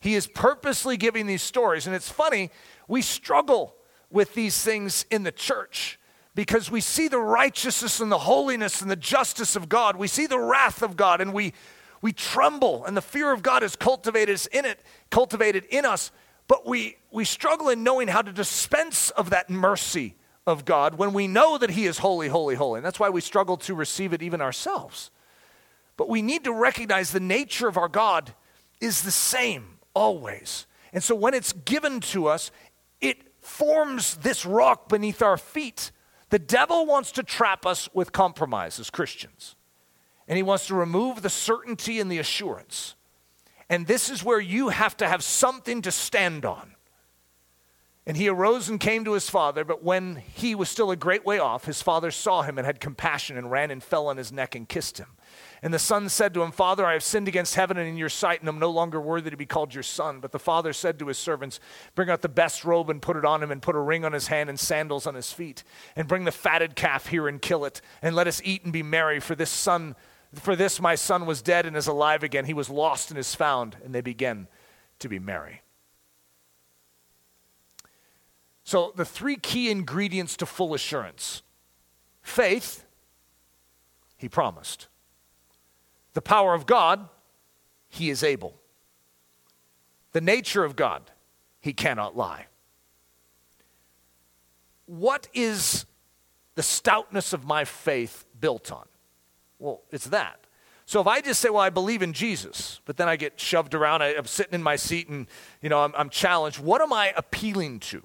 [0.00, 1.86] He is purposely giving these stories.
[1.86, 2.50] And it's funny,
[2.88, 3.74] we struggle
[4.10, 5.98] with these things in the church
[6.34, 9.96] because we see the righteousness and the holiness and the justice of God.
[9.96, 11.52] We see the wrath of God and we,
[12.00, 16.10] we tremble and the fear of God is cultivated in it, cultivated in us.
[16.48, 21.12] But we, we struggle in knowing how to dispense of that mercy of God when
[21.12, 22.78] we know that He is holy, holy, holy.
[22.78, 25.10] And that's why we struggle to receive it even ourselves.
[25.96, 28.34] But we need to recognize the nature of our God
[28.80, 30.66] is the same always.
[30.92, 32.50] And so when it's given to us,
[33.00, 35.92] it forms this rock beneath our feet.
[36.30, 39.56] The devil wants to trap us with compromise as Christians.
[40.28, 42.94] And he wants to remove the certainty and the assurance.
[43.68, 46.74] And this is where you have to have something to stand on.
[48.06, 51.24] And he arose and came to his father, but when he was still a great
[51.24, 54.32] way off, his father saw him and had compassion and ran and fell on his
[54.32, 55.08] neck and kissed him.
[55.62, 58.08] And the son said to him, Father, I have sinned against heaven and in your
[58.08, 60.20] sight, and am no longer worthy to be called your son.
[60.20, 61.60] But the father said to his servants,
[61.94, 64.12] Bring out the best robe and put it on him, and put a ring on
[64.12, 65.62] his hand and sandals on his feet.
[65.96, 68.82] And bring the fatted calf here and kill it, and let us eat and be
[68.82, 69.20] merry.
[69.20, 69.96] For this son,
[70.32, 72.46] for this my son was dead and is alive again.
[72.46, 73.76] He was lost and is found.
[73.84, 74.48] And they began
[75.00, 75.62] to be merry.
[78.64, 81.42] So, the three key ingredients to full assurance
[82.22, 82.84] faith,
[84.16, 84.86] he promised.
[86.14, 87.08] The power of God,
[87.88, 88.54] he is able.
[90.12, 91.10] The nature of God,
[91.60, 92.46] he cannot lie.
[94.86, 95.86] What is
[96.56, 98.86] the stoutness of my faith built on?
[99.58, 100.46] Well, it's that.
[100.90, 103.74] So if I just say, well, I believe in Jesus, but then I get shoved
[103.74, 105.28] around, I, am sitting in my seat and,
[105.62, 108.02] you know, I'm, I'm challenged, what am I appealing to?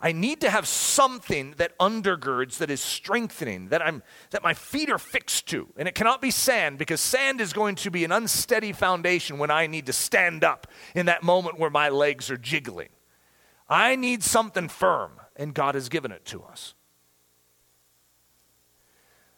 [0.00, 4.90] I need to have something that undergirds, that is strengthening, that, I'm, that my feet
[4.90, 5.68] are fixed to.
[5.76, 9.50] And it cannot be sand because sand is going to be an unsteady foundation when
[9.50, 12.90] I need to stand up in that moment where my legs are jiggling.
[13.68, 16.74] I need something firm, and God has given it to us.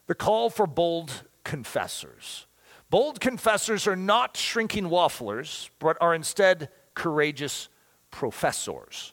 [0.06, 2.46] The call for bold confessors.
[2.90, 7.68] Bold confessors are not shrinking wafflers, but are instead courageous
[8.10, 9.12] professors.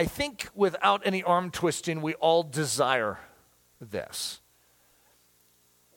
[0.00, 3.18] I think without any arm twisting, we all desire
[3.82, 4.40] this.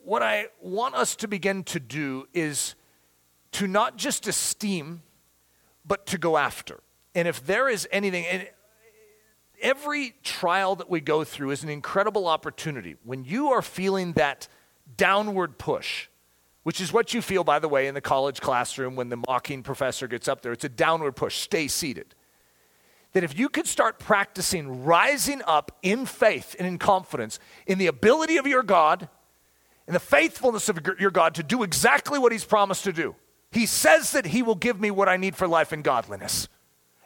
[0.04, 2.76] What I want us to begin to do is
[3.54, 5.04] to not just esteem,
[5.86, 6.82] but to go after.
[7.16, 8.50] And if there is anything, and
[9.62, 12.98] every trial that we go through is an incredible opportunity.
[13.06, 14.50] When you are feeling that
[14.98, 16.10] downward push,
[16.64, 19.64] which is what you feel, by the way, in the college classroom when the mocking
[19.64, 20.52] professor gets up there.
[20.52, 21.38] It's a downward push.
[21.38, 22.16] Stay seated.
[23.14, 27.88] That if you could start practicing rising up in faith and in confidence in the
[27.88, 29.08] ability of your God
[29.88, 33.16] and the faithfulness of your God to do exactly what He's promised to do,
[33.52, 36.48] He says that He will give me what I need for life and godliness.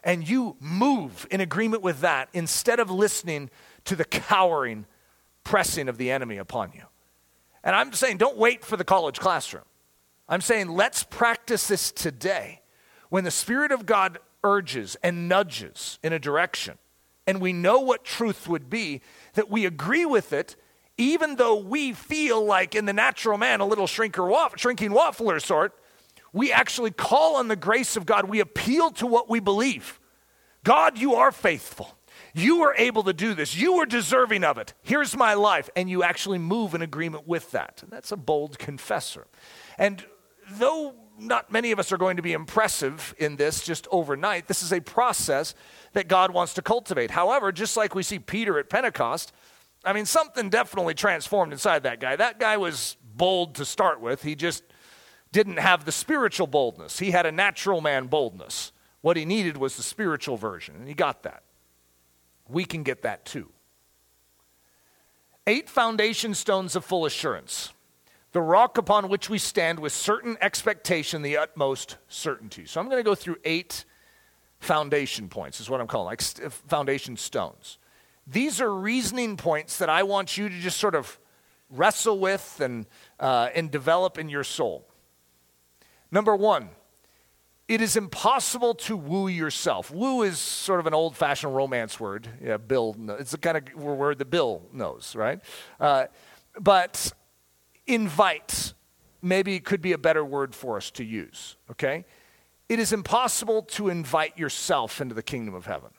[0.04, 3.50] And you move in agreement with that instead of listening
[3.86, 4.86] to the cowering
[5.44, 6.84] pressing of the enemy upon you.
[7.64, 9.66] And I'm saying, don't wait for the college classroom.
[10.30, 12.62] I'm saying, let's practice this today.
[13.10, 16.78] When the Spirit of God urges and nudges in a direction,
[17.28, 19.02] and we know what truth would be,
[19.34, 20.56] that we agree with it,
[20.98, 25.44] even though we feel like in the natural man a little shrinker waff- shrinking waffler
[25.44, 25.74] sort,
[26.34, 28.30] we actually call on the grace of God.
[28.30, 30.00] We appeal to what we believe.
[30.64, 31.98] God, you are faithful.
[32.34, 33.56] You were able to do this.
[33.56, 34.74] You were deserving of it.
[34.82, 35.70] Here's my life.
[35.76, 37.82] And you actually move in agreement with that.
[37.84, 39.28] And that's a bold confessor.
[39.78, 40.04] And
[40.52, 44.62] though not many of us are going to be impressive in this just overnight, this
[44.62, 45.56] is a process
[45.94, 47.12] that God wants to cultivate.
[47.12, 49.34] However, just like we see Peter at Pentecost,
[49.84, 52.16] I mean, something definitely transformed inside that guy.
[52.16, 54.24] That guy was bold to start with.
[54.24, 54.64] He just
[55.32, 58.72] didn't have the spiritual boldness, he had a natural man boldness.
[59.02, 61.44] What he needed was the spiritual version, and he got that.
[62.50, 63.50] We can get that too.
[65.46, 67.72] Eight foundation stones of full assurance.
[68.34, 72.66] The rock upon which we stand with certain expectation, the utmost certainty.
[72.66, 73.86] So I'm going to go through eight
[74.60, 77.78] foundation points, is what I'm calling, like foundation stones.
[78.26, 81.18] These are reasoning points that I want you to just sort of
[81.70, 82.86] wrestle with and,
[83.20, 84.86] uh, and develop in your soul.
[86.12, 86.70] Number one,
[87.68, 89.92] it is impossible to woo yourself.
[89.92, 92.30] Woo is sort of an old fashioned romance word.
[92.42, 95.40] Yeah, Bill, it's the kind of word that Bill knows, right?
[95.80, 96.06] Uh,
[96.60, 97.12] but
[97.88, 98.74] invite
[99.22, 102.06] maybe it could be a better word for us to use, okay?
[102.70, 105.92] It is impossible to invite yourself into the kingdom of heaven.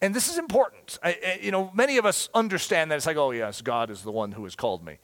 [0.00, 0.98] And this is important.
[1.02, 4.02] I, I, you know, many of us understand that it's like, oh, yes, God is
[4.02, 4.98] the one who has called me.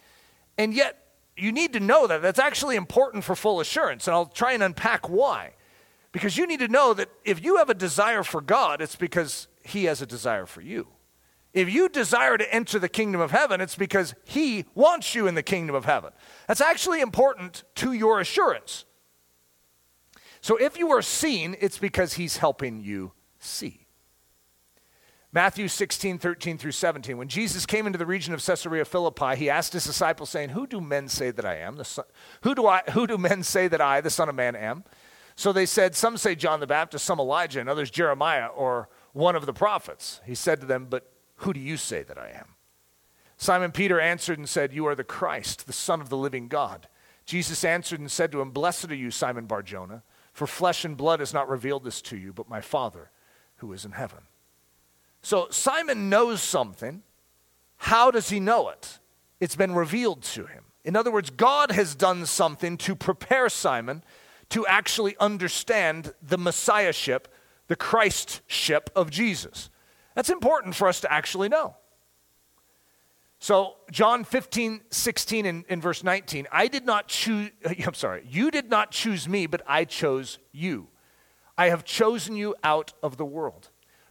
[0.56, 1.04] And yet,
[1.36, 2.20] you need to know that.
[2.20, 4.08] That's actually important for full assurance.
[4.08, 5.52] And I'll try and unpack why.
[6.10, 9.46] Because you need to know that if you have a desire for God, it's because
[9.62, 10.88] He has a desire for you.
[11.54, 15.34] If you desire to enter the kingdom of heaven, it's because He wants you in
[15.34, 16.12] the kingdom of heaven.
[16.46, 18.84] That's actually important to your assurance.
[20.40, 23.88] So if you are seen, it's because He's helping you see.
[25.30, 27.18] Matthew 16, 13 through 17.
[27.18, 30.66] When Jesus came into the region of Caesarea Philippi, he asked his disciples, saying, Who
[30.66, 31.76] do men say that I am?
[31.76, 32.06] The son,
[32.42, 34.84] who, do I, who do men say that I, the Son of Man, am?
[35.36, 39.36] So they said, Some say John the Baptist, some Elijah, and others Jeremiah or one
[39.36, 40.22] of the prophets.
[40.24, 42.54] He said to them, But who do you say that I am?
[43.36, 46.88] Simon Peter answered and said, You are the Christ, the Son of the living God.
[47.24, 51.20] Jesus answered and said to him, Blessed are you, Simon Barjona, for flesh and blood
[51.20, 53.10] has not revealed this to you, but my Father
[53.56, 54.20] who is in heaven.
[55.22, 57.02] So Simon knows something.
[57.76, 58.98] How does he know it?
[59.40, 60.64] It's been revealed to him.
[60.84, 64.02] In other words, God has done something to prepare Simon
[64.50, 67.28] to actually understand the messiahship,
[67.68, 69.70] the Christship of Jesus.
[70.18, 71.76] That's important for us to actually know.
[73.38, 78.26] So, John 15, 16, in, in verse 19, I did not choose, uh, I'm sorry,
[78.28, 80.88] you did not choose me, but I chose you.
[81.56, 83.70] I have chosen you out of the world.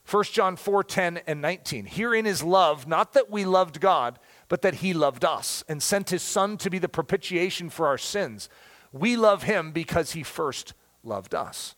[0.10, 1.86] 1 John 4 10 and 19.
[1.88, 6.12] Herein is love, not that we loved God, but that he loved us and sent
[6.12, 8.48] his Son to be the propitiation for our sins.
[8.94, 11.76] We love him because he first loved us.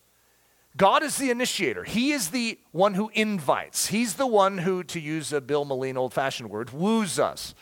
[0.80, 1.84] God is the initiator.
[1.84, 3.88] He is the one who invites.
[3.88, 7.54] He's the one who, to use a Bill Moline old fashioned word, woos us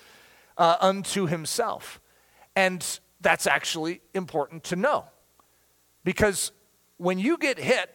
[0.55, 1.99] uh, unto himself.
[2.55, 2.86] And
[3.20, 5.05] that's actually important to know.
[6.03, 6.51] Because
[6.97, 7.89] when you get hit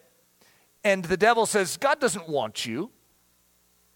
[0.82, 2.90] and the devil says, God doesn't want you.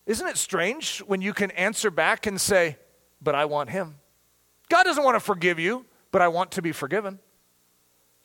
[0.07, 2.77] Isn't it strange when you can answer back and say,
[3.21, 3.97] But I want him?
[4.69, 7.19] God doesn't want to forgive you, but I want to be forgiven.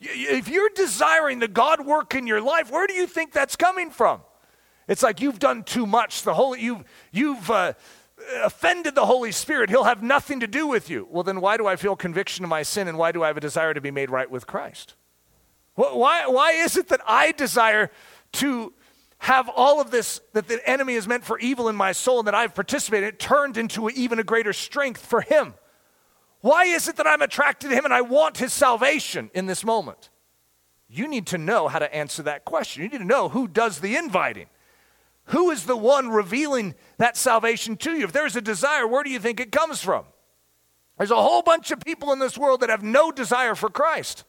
[0.02, 3.92] If you're desiring the God work in your life, where do you think that's coming
[3.92, 4.22] from?
[4.88, 6.24] It's like you've done too much.
[6.24, 7.74] The Holy, you've, you've uh,
[8.44, 9.70] offended the Holy Spirit.
[9.70, 11.08] He'll have nothing to do with you.
[11.10, 13.38] Well, then why do I feel conviction of my sin and why do I have
[13.38, 14.96] a desire to be made right with Christ?
[15.76, 17.92] Why, why is it that I desire
[18.34, 18.74] to
[19.20, 22.28] have all of this that the enemy is meant for evil in my soul and
[22.28, 25.54] that I've participated, in it turned into even a greater strength for him.
[26.42, 29.64] Why is it that I'm attracted to him and I want his salvation in this
[29.64, 30.10] moment?
[30.90, 32.84] You need to know how to answer that question.
[32.84, 34.48] You need to know who does the inviting.
[35.26, 38.04] Who is the one revealing that salvation to you?
[38.04, 40.06] If there's a desire, where do you think it comes from?
[40.98, 44.26] There's a whole bunch of people in this world that have no desire for Christ,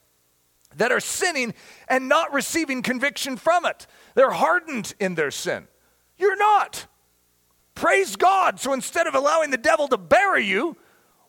[0.77, 1.55] that are sinning
[1.89, 3.87] and not receiving conviction from it.
[4.15, 5.67] They're hardened in their sin.
[6.17, 6.87] You're not.
[7.75, 8.61] Praise God.
[8.61, 10.77] So instead of allowing the devil to bury you,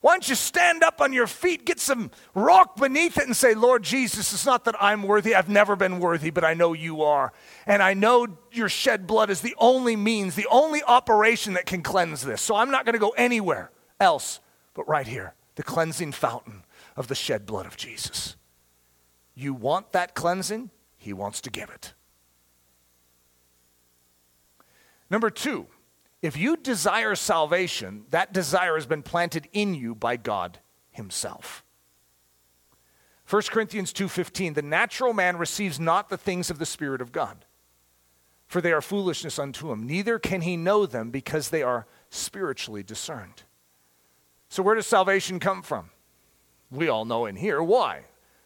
[0.03, 3.53] why don't you stand up on your feet, get some rock beneath it, and say,
[3.53, 5.33] Lord Jesus, it's not that I'm worthy.
[5.33, 7.31] I've never been worthy, but I know you are.
[7.65, 11.81] And I know your shed blood is the only means, the only operation that can
[11.83, 12.41] cleanse this.
[12.41, 14.41] So I'm not going to go anywhere else
[14.73, 16.65] but right here, the cleansing fountain
[16.97, 18.35] of the shed blood of Jesus.
[19.35, 20.69] You want that cleansing?
[20.97, 21.93] He wants to give it.
[25.09, 25.67] Number two,
[26.23, 30.57] if you desire salvation, that desire has been planted in you by God
[30.89, 31.63] himself.
[33.29, 37.45] 1 Corinthians 2:15 The natural man receives not the things of the spirit of God
[38.53, 42.83] for they are foolishness unto him neither can he know them because they are spiritually
[42.83, 43.41] discerned.
[44.47, 45.89] So where does salvation come from?
[46.69, 48.01] We all know in here why?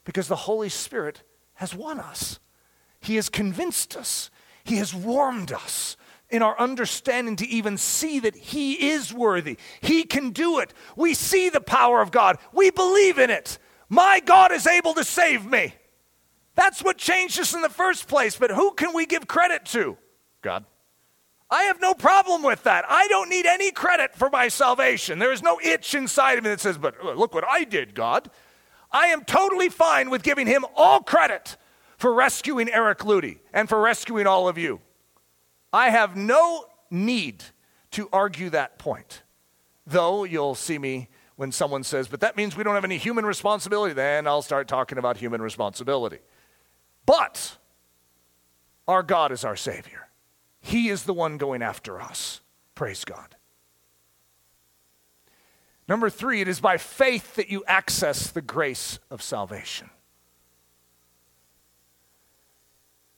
[0.05, 1.23] Because the Holy Spirit
[1.55, 2.39] has won us.
[3.01, 4.31] He has convinced us.
[4.63, 5.97] He has warmed us
[6.29, 9.57] in our understanding to even see that He is worthy.
[9.81, 10.73] He can do it.
[10.95, 13.57] We see the power of God, we believe in it.
[13.89, 15.73] My God is able to save me.
[16.55, 18.35] That's what changed us in the first place.
[18.35, 19.97] But who can we give credit to?
[20.41, 20.65] God.
[21.49, 22.83] I have no problem with that.
[22.89, 25.19] I don't need any credit for my salvation.
[25.19, 27.95] There is no itch inside of me that says, but uh, look what I did,
[27.95, 28.29] God.
[28.91, 31.55] I am totally fine with giving him all credit
[31.97, 34.81] for rescuing Eric Ludy and for rescuing all of you.
[35.71, 37.43] I have no need
[37.91, 39.23] to argue that point.
[39.85, 43.25] Though you'll see me when someone says, but that means we don't have any human
[43.25, 46.19] responsibility, then I'll start talking about human responsibility.
[47.05, 47.57] But
[48.87, 50.09] our God is our Savior,
[50.59, 52.41] He is the one going after us.
[52.75, 53.35] Praise God.
[55.87, 59.89] Number three, it is by faith that you access the grace of salvation.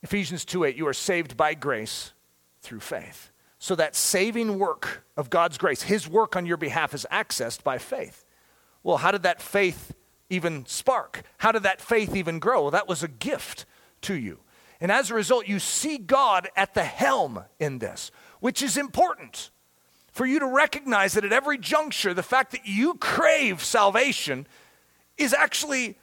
[0.02, 2.12] Ephesians 2 8, you are saved by grace
[2.60, 3.30] through faith.
[3.58, 7.78] So that saving work of God's grace, His work on your behalf, is accessed by
[7.78, 8.24] faith.
[8.82, 9.94] Well, how did that faith
[10.30, 11.22] even spark?
[11.38, 12.62] How did that faith even grow?
[12.62, 13.66] Well, that was a gift
[14.02, 14.38] to you.
[14.80, 19.50] And as a result, you see God at the helm in this, which is important
[20.10, 24.46] for you to recognize that at every juncture, the fact that you crave salvation
[25.18, 25.98] is actually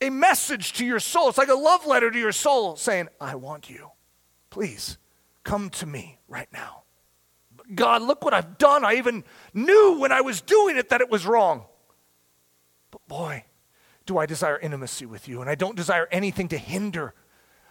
[0.00, 1.28] a message to your soul.
[1.28, 3.92] It's like a love letter to your soul saying, I want you.
[4.50, 4.98] Please
[5.46, 6.82] Come to me right now.
[7.72, 8.84] God, look what I've done.
[8.84, 9.22] I even
[9.54, 11.66] knew when I was doing it that it was wrong.
[12.90, 13.44] But boy,
[14.06, 17.14] do I desire intimacy with you, and I don't desire anything to hinder.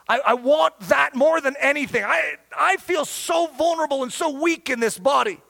[0.08, 2.06] I, I, want that more than anything.
[2.06, 5.42] I, I feel so vulnerable and so weak in this body.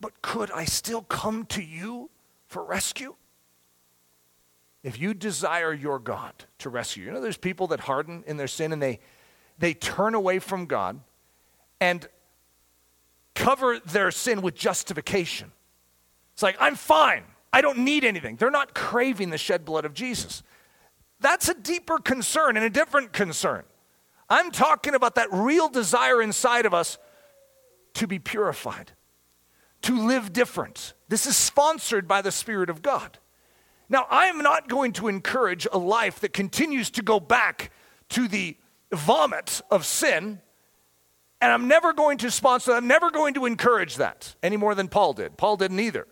[0.00, 2.10] But could I still come to you
[2.46, 3.16] for rescue?
[4.84, 8.36] If you desire your God to rescue, you you know, there's people that harden in
[8.36, 9.00] their sin and they,
[9.58, 11.00] they turn away from God
[11.80, 12.08] and
[13.34, 15.52] cover their sin with justification.
[16.32, 17.24] It's like, I'm fine.
[17.52, 18.36] I don't need anything.
[18.36, 20.42] They're not craving the shed blood of Jesus.
[21.20, 23.64] That's a deeper concern and a different concern.
[24.28, 26.98] I'm talking about that real desire inside of us
[27.94, 28.92] to be purified,
[29.82, 30.94] to live different.
[31.08, 33.18] This is sponsored by the Spirit of God.
[33.88, 37.70] Now, I am not going to encourage a life that continues to go back
[38.10, 38.56] to the
[38.94, 40.40] vomit of sin,
[41.40, 44.88] and I'm never going to sponsor, I'm never going to encourage that any more than
[44.88, 45.36] Paul did.
[45.36, 46.06] Paul didn't either.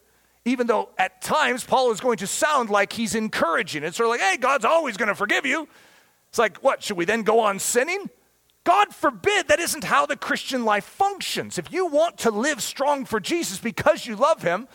[0.45, 3.85] Even though at times Paul is going to sound like he's encouraging.
[3.85, 5.69] It's sort of like, hey, God's always going to forgive you.
[6.29, 8.11] It's like, what, should we then go on sinning?
[8.65, 11.59] God forbid that isn't how the Christian life functions.
[11.59, 14.69] If you want to live strong for Jesus because you love him,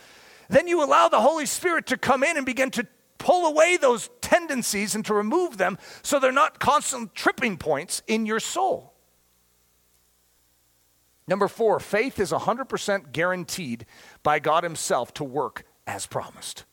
[0.49, 2.87] then you allow the Holy Spirit to come in and begin to
[3.17, 8.25] pull away those tendencies and to remove them so they're not constant tripping points in
[8.25, 8.93] your soul.
[11.27, 13.85] Number four, faith is 100% guaranteed
[14.23, 16.63] by God Himself to work as promised.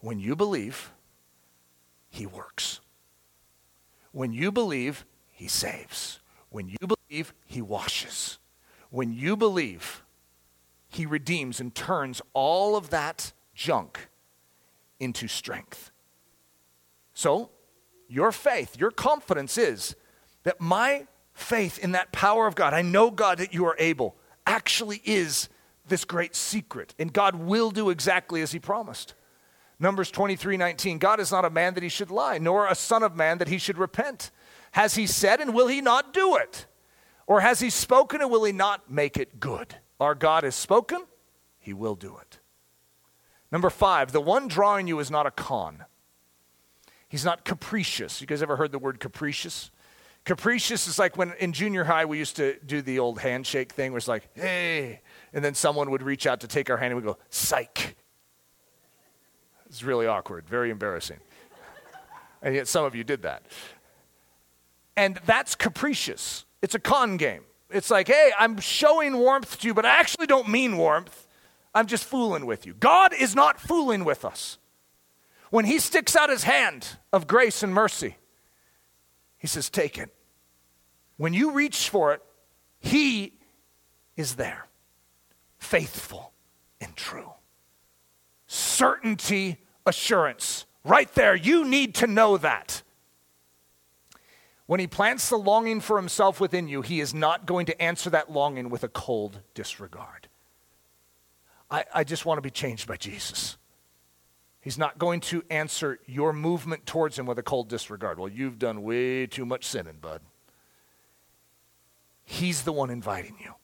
[0.00, 0.92] When you believe,
[2.10, 2.80] He works.
[4.10, 6.18] When you believe, He saves.
[6.50, 8.38] When you believe, He washes.
[8.90, 10.02] When you believe,
[10.88, 14.08] He redeems and turns all of that junk
[15.00, 15.90] into strength.
[17.14, 17.50] So,
[18.08, 19.94] your faith, your confidence is
[20.44, 24.16] that my faith in that power of God, I know, God, that you are able,
[24.46, 25.48] actually is
[25.86, 26.94] this great secret.
[26.98, 29.14] And God will do exactly as He promised.
[29.80, 33.02] Numbers 23 19, God is not a man that he should lie, nor a son
[33.02, 34.30] of man that he should repent.
[34.72, 36.66] Has he said, and will he not do it?
[37.26, 39.76] Or has he spoken, and will he not make it good?
[40.00, 41.04] Our God has spoken,
[41.58, 42.37] he will do it.
[43.50, 45.84] Number five, the one drawing you is not a con.
[47.08, 48.20] He's not capricious.
[48.20, 49.70] You guys ever heard the word capricious?
[50.24, 53.92] Capricious is like when in junior high we used to do the old handshake thing
[53.92, 55.00] where it's like, hey,
[55.32, 57.96] and then someone would reach out to take our hand and we go, psych.
[59.66, 61.18] It's really awkward, very embarrassing.
[62.42, 63.42] and yet some of you did that.
[64.96, 66.44] And that's capricious.
[66.60, 67.44] It's a con game.
[67.70, 71.27] It's like, hey, I'm showing warmth to you, but I actually don't mean warmth.
[71.78, 72.74] I'm just fooling with you.
[72.74, 74.58] God is not fooling with us.
[75.50, 78.16] When He sticks out His hand of grace and mercy,
[79.38, 80.12] He says, Take it.
[81.18, 82.20] When you reach for it,
[82.80, 83.34] He
[84.16, 84.66] is there,
[85.60, 86.32] faithful
[86.80, 87.30] and true.
[88.48, 90.66] Certainty, assurance.
[90.82, 92.82] Right there, you need to know that.
[94.66, 98.10] When he plants the longing for himself within you, he is not going to answer
[98.10, 100.28] that longing with a cold disregard.
[101.70, 103.56] I, I just want to be changed by Jesus.
[104.60, 108.18] He's not going to answer your movement towards him with a cold disregard.
[108.18, 110.20] Well, you've done way too much sinning, bud.
[112.24, 113.54] He's the one inviting you.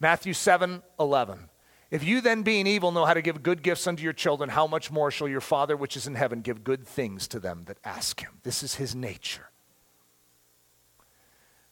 [0.00, 1.48] Matthew 7 11.
[1.90, 4.66] If you then, being evil, know how to give good gifts unto your children, how
[4.66, 7.78] much more shall your Father which is in heaven give good things to them that
[7.84, 8.40] ask him?
[8.42, 9.50] This is his nature.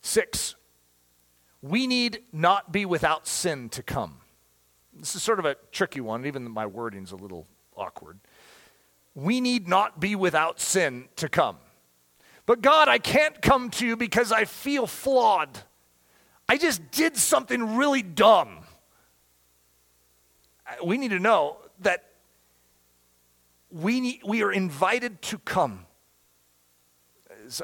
[0.01, 0.55] Six,
[1.61, 4.22] we need not be without sin to come.
[4.95, 8.19] This is sort of a tricky one, even my wording's a little awkward.
[9.15, 11.57] We need not be without sin to come.
[12.47, 15.59] But God, I can't come to you because I feel flawed.
[16.49, 18.65] I just did something really dumb
[20.67, 22.05] uh, we need to know that
[23.71, 25.87] we, need, we are invited to come.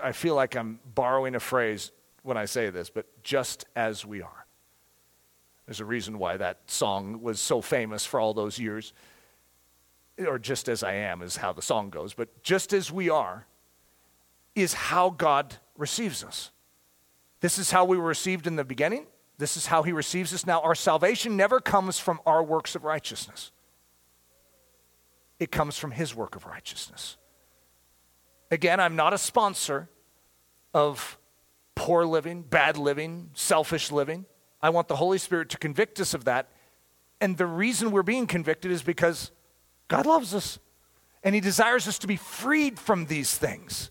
[0.03, 4.22] I feel like I'm borrowing a phrase when I say this, but just as we
[4.22, 4.38] are.
[5.69, 8.95] There's a reason why that song was so famous for all those years.
[10.19, 13.47] Or just as I am is how the song goes, but just as we are
[14.55, 16.53] is how God receives us.
[17.41, 19.09] This is how we were received in the beginning.
[19.37, 20.62] This is how he receives us now.
[20.62, 23.53] Our salvation never comes from our works of righteousness,
[25.39, 27.19] it comes from his work of righteousness.
[28.51, 29.91] Again, I'm not a sponsor
[30.73, 31.19] of
[31.75, 34.25] poor living, bad living, selfish living.
[34.61, 36.48] I want the Holy Spirit to convict us of that.
[37.20, 39.30] And the reason we're being convicted is because
[39.88, 40.59] God loves us
[41.22, 43.90] and He desires us to be freed from these things.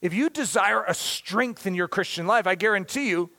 [0.00, 3.30] If you desire a strength in your Christian life, I guarantee you,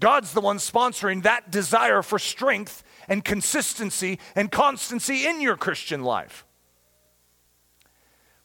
[0.00, 6.02] God's the one sponsoring that desire for strength and consistency and constancy in your Christian
[6.02, 6.44] life.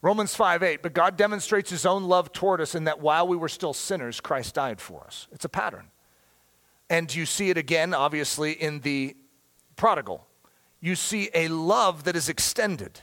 [0.02, 3.36] Romans 5 8, but God demonstrates his own love toward us in that while we
[3.36, 5.28] were still sinners, Christ died for us.
[5.32, 5.90] It's a pattern.
[6.90, 9.16] And you see it again, obviously, in the
[9.76, 10.26] prodigal.
[10.80, 13.00] You see a love that is extended.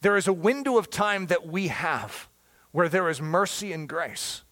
[0.00, 2.28] There is a window of time that we have
[2.70, 4.44] where there is mercy and grace.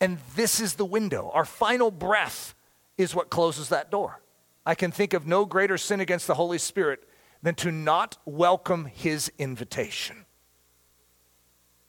[0.00, 1.30] And this is the window.
[1.32, 2.54] Our final breath
[2.98, 4.20] is what closes that door.
[4.64, 7.08] I can think of no greater sin against the Holy Spirit
[7.42, 10.26] than to not welcome his invitation.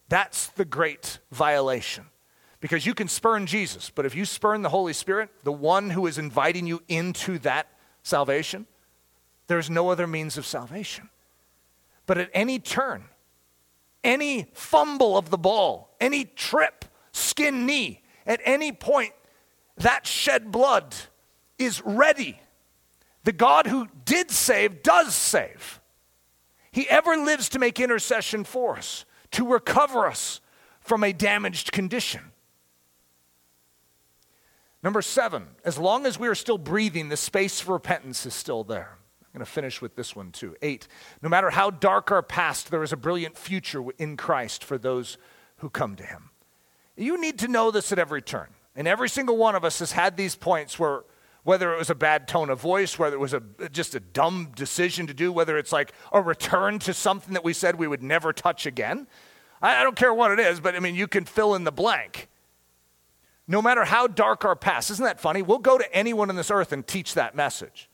[0.10, 2.06] That's the great violation.
[2.60, 6.08] Because you can spurn Jesus, but if you spurn the Holy Spirit, the one who
[6.08, 7.68] is inviting you into that
[8.02, 8.66] salvation,
[9.48, 11.10] there's no other means of salvation.
[12.08, 13.04] But at any turn,
[14.04, 18.02] any fumble of the ball, any trip, skin knee.
[18.26, 19.14] At any point,
[19.78, 20.96] that shed blood
[21.58, 22.40] is ready.
[23.24, 25.82] The God who did save does save.
[26.72, 30.42] He ever lives to make intercession for us, to recover us
[30.80, 32.22] from a damaged condition.
[34.88, 38.64] Number seven, as long as we are still breathing, the space for repentance is still
[38.64, 38.98] there.
[39.20, 40.56] I'm going to finish with this one too.
[40.62, 40.88] Eight,
[41.22, 45.18] no matter how dark our past, there is a brilliant future in Christ for those
[45.58, 46.30] who come to him.
[46.96, 48.48] You need to know this at every turn.
[48.78, 51.04] And every single one of us has had these points where,
[51.44, 53.42] whether it was a bad tone of voice, whether it was a,
[53.74, 57.52] just a dumb decision to do, whether it's like a return to something that we
[57.52, 59.06] said we would never touch again.
[59.62, 61.74] I, I don't care what it is, but I mean, you can fill in the
[61.74, 62.30] blank.
[63.48, 65.42] No matter how dark our past, isn't that funny?
[65.42, 67.90] We'll go to anyone on this earth and teach that message.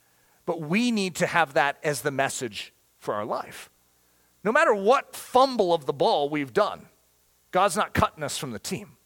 [0.46, 3.70] But we need to have that as the message for our life.
[4.44, 6.88] No matter what fumble of the ball we've done,
[7.52, 8.98] God's not cutting us from the team.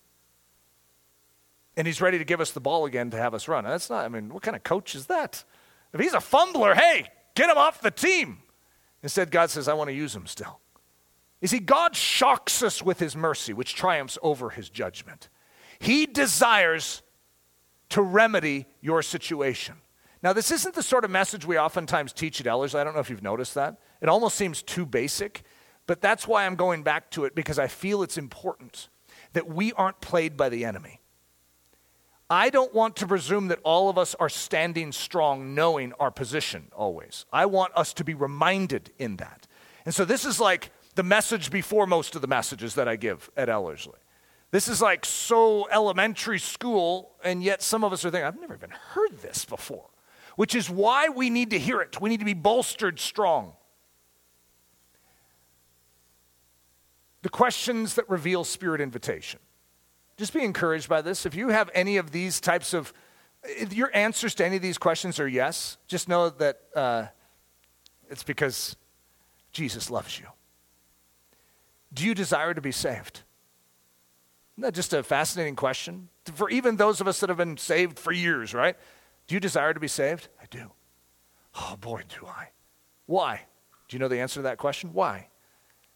[1.76, 3.66] And he's ready to give us the ball again to have us run.
[3.66, 5.44] That's not, I mean, what kind of coach is that?
[5.94, 8.40] If he's a fumbler, hey, get him off the team.
[9.04, 10.60] Instead, God says, I want to use him still.
[11.40, 15.30] You see, God shocks us with his mercy, which triumphs over his judgment.
[15.80, 17.02] He desires
[17.90, 19.76] to remedy your situation.
[20.24, 22.82] Now, this isn't the sort of message we oftentimes teach at Ellerslie.
[22.82, 23.78] I don't know if you've noticed that.
[24.02, 25.44] It almost seems too basic,
[25.86, 28.90] but that's why I'm going back to it because I feel it's important
[29.34, 31.02] that we aren't played by the enemy.
[32.30, 36.68] I don't want to presume that all of us are standing strong, knowing our position
[36.76, 37.26] always.
[37.32, 39.48] I want us to be reminded in that.
[39.86, 43.30] And so this is like the message before most of the messages that I give
[43.38, 44.00] at Ellerslie.
[44.52, 48.56] This is like so elementary school, and yet some of us are thinking, I've never
[48.56, 49.90] even heard this before,
[50.36, 52.00] which is why we need to hear it.
[52.00, 53.54] We need to be bolstered strong.
[57.24, 59.42] The questions that reveal spirit invitation.
[60.16, 61.26] Just be encouraged by this.
[61.26, 62.94] If you have any of these types of,
[63.70, 67.06] your answers to any of these questions are yes, just know that uh,
[68.10, 68.78] it's because
[69.52, 70.26] Jesus loves you.
[71.94, 73.24] Do you desire to be saved?
[74.58, 76.10] Isn't that just a fascinating question?
[76.34, 78.76] For even those of us that have been saved for years, right?
[79.28, 80.30] Do you desire to be saved?
[80.42, 80.72] I do.
[81.56, 82.50] Oh boy, do I.
[83.06, 83.42] Why?
[83.88, 84.94] Do you know the answer to that question?
[84.94, 85.28] Why?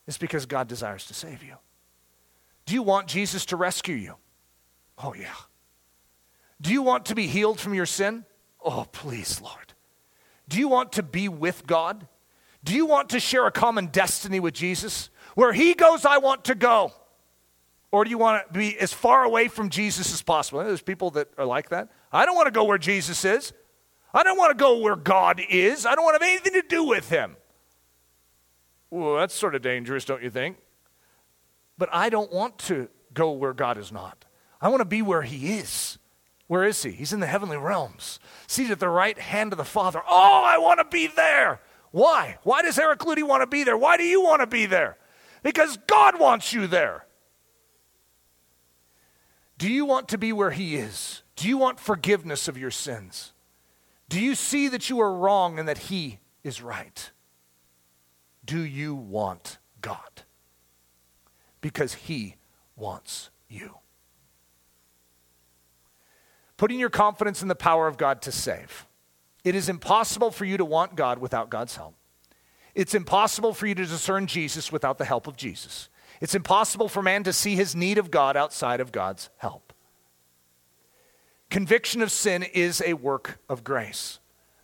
[0.08, 1.56] It's because God desires to save you.
[2.66, 4.16] Do you want Jesus to rescue you?
[4.98, 5.34] Oh, yeah.
[6.62, 8.26] Do you want to be healed from your sin?
[8.64, 9.74] Oh, please, Lord.
[10.48, 12.08] Do you want to be with God?
[12.64, 15.10] Do you want to share a common destiny with Jesus?
[15.34, 16.94] Where He goes, I want to go.
[17.92, 20.64] Or do you want to be as far away from Jesus as possible?
[20.64, 21.90] There's people that are like that.
[22.12, 23.54] I don't want to go where Jesus is.
[24.14, 25.86] I don't want to go where God is.
[25.86, 27.36] I don't want to have anything to do with Him.
[28.90, 30.58] Well, that's sort of dangerous, don't you think?
[31.78, 34.26] But I don't want to go where God is not.
[34.62, 35.98] I want to be where He is.
[36.48, 36.92] Where is He?
[36.92, 40.02] He's in the heavenly realms, seated at the right hand of the Father.
[40.08, 41.62] Oh, I want to be there.
[41.92, 42.38] Why?
[42.44, 43.78] Why does Eric Ludy want to be there?
[43.78, 44.98] Why do you want to be there?
[45.44, 47.06] Because God wants you there.
[49.62, 51.22] Do you want to be where He is?
[51.36, 53.34] Do you want forgiveness of your sins?
[54.10, 57.12] Do you see that you are wrong and that He is right?
[58.44, 60.24] Do you want God?
[61.62, 62.36] because He
[62.76, 63.76] wants you.
[66.58, 68.86] Putting your confidence in the power of God to save.
[69.44, 71.96] It is impossible for you to want God without God's help.
[72.76, 75.90] It's impossible for you to discern Jesus without the help of Jesus.
[76.22, 79.74] It's impossible for man to see his need of God outside of God's help.
[81.50, 84.20] Conviction of sin is a work of grace.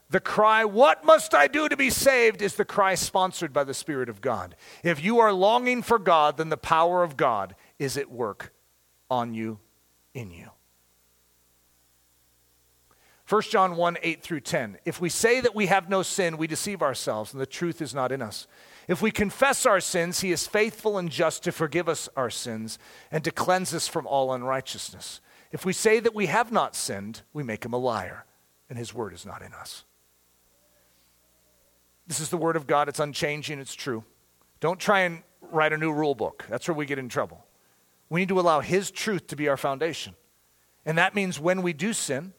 [0.10, 2.42] The cry, What must I do to be saved?
[2.42, 4.56] is the cry sponsored by the Spirit of God.
[4.84, 8.54] If you are longing for God, then the power of God is at work
[9.10, 9.60] on you,
[10.14, 10.52] in you.
[13.28, 14.78] 1 John 1 8 through 10.
[14.86, 17.94] If we say that we have no sin, we deceive ourselves, and the truth is
[17.94, 18.48] not in us.
[18.88, 22.80] If we confess our sins, he is faithful and just to forgive us our sins
[23.12, 25.20] and to cleanse us from all unrighteousness.
[25.52, 28.26] If we say that we have not sinned, we make him a liar,
[28.70, 29.84] and his word is not in us.
[32.08, 32.88] This is the Word of God.
[32.88, 34.04] It's unchanging, it's true.
[34.60, 36.46] Don't try and write a new rule book.
[36.50, 37.46] That's where we get in trouble.
[38.10, 40.16] We need to allow His truth to be our foundation.
[40.86, 42.34] And that means when we do sin,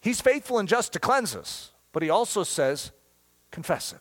[0.00, 1.72] He's faithful and just to cleanse us.
[1.92, 2.92] But He also says,
[3.50, 3.98] confess it.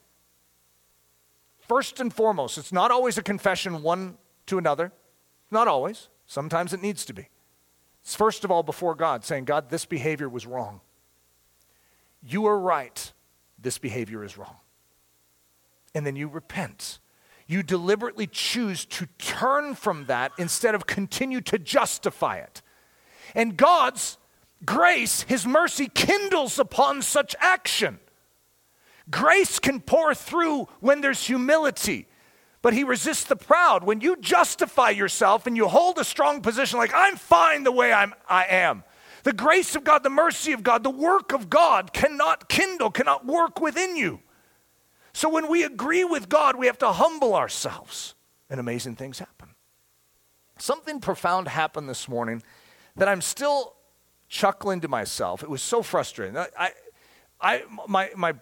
[1.68, 4.92] First and foremost, it's not always a confession one to another.
[5.52, 6.10] Not always.
[6.26, 7.30] Sometimes it needs to be.
[8.02, 10.82] It's first of all before God, saying, God, this behavior was wrong.
[12.22, 13.14] You are right.
[13.60, 14.58] This behavior is wrong
[15.94, 17.00] and then you repent.
[17.48, 22.62] You deliberately choose to turn from that instead of continue to justify it.
[23.36, 24.18] And God's
[24.66, 28.00] grace, His mercy, kindles upon such action.
[29.10, 32.08] Grace can pour through when there's humility,
[32.62, 33.84] but He resists the proud.
[33.84, 37.92] When you justify yourself and you hold a strong position, like, I'm fine the way
[37.92, 38.84] I'm, I am,
[39.24, 43.26] the grace of God, the mercy of God, the work of God cannot kindle, cannot
[43.26, 44.22] work within you.
[45.14, 48.16] So when we agree with God, we have to humble ourselves,
[48.50, 49.50] and amazing things happen.
[50.58, 52.42] Something profound happened this morning
[52.96, 53.76] that I'm still
[54.28, 55.44] chuckling to myself.
[55.44, 56.38] It was so frustrating.
[56.38, 56.72] I,
[57.42, 58.34] I, my, my,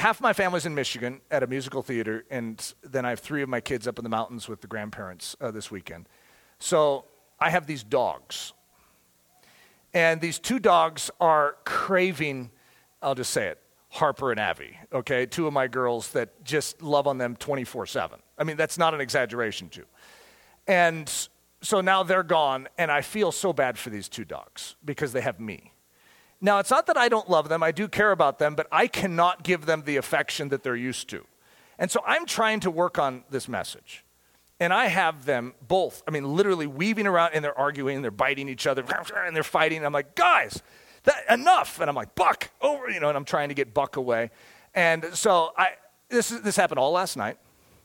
[0.00, 3.48] half my family's in Michigan at a musical theater, and then I have three of
[3.48, 6.08] my kids up in the mountains with the grandparents uh, this weekend.
[6.58, 7.04] So
[7.38, 8.52] I have these dogs.
[9.92, 12.50] And these two dogs are craving,
[13.02, 13.58] I'll just say it,
[13.90, 15.26] Harper and Abby, okay?
[15.26, 18.20] Two of my girls that just love on them 24 7.
[18.38, 19.84] I mean, that's not an exaggeration, too.
[20.66, 21.12] And
[21.60, 25.20] so now they're gone, and I feel so bad for these two dogs because they
[25.20, 25.69] have me.
[26.40, 28.86] Now, it's not that I don't love them, I do care about them, but I
[28.86, 31.26] cannot give them the affection that they're used to.
[31.78, 34.04] And so I'm trying to work on this message.
[34.58, 38.10] And I have them both, I mean, literally weaving around and they're arguing, and they're
[38.10, 38.84] biting each other,
[39.16, 39.84] and they're fighting.
[39.84, 40.62] I'm like, guys,
[41.04, 41.80] That, enough.
[41.80, 44.30] And I'm like, Buck, over, you know, and I'm trying to get Buck away.
[44.74, 45.68] And so I,
[46.10, 47.38] this, this happened all last night.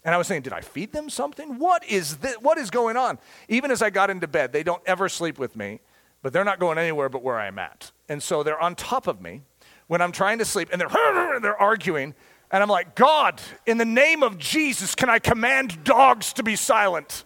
[0.04, 1.58] And I was saying, did I feed them something?
[1.58, 2.36] What is this?
[2.36, 3.18] What is going on?
[3.50, 5.80] Even as I got into bed, they don't ever sleep with me,
[6.22, 7.92] but they're not going anywhere but where I'm at.
[8.10, 9.42] And so they're on top of me
[9.88, 10.90] when I'm trying to sleep, and they're,
[11.36, 12.14] and they're arguing.
[12.52, 16.56] And I'm like, God, in the name of Jesus, can I command dogs to be
[16.56, 17.24] silent?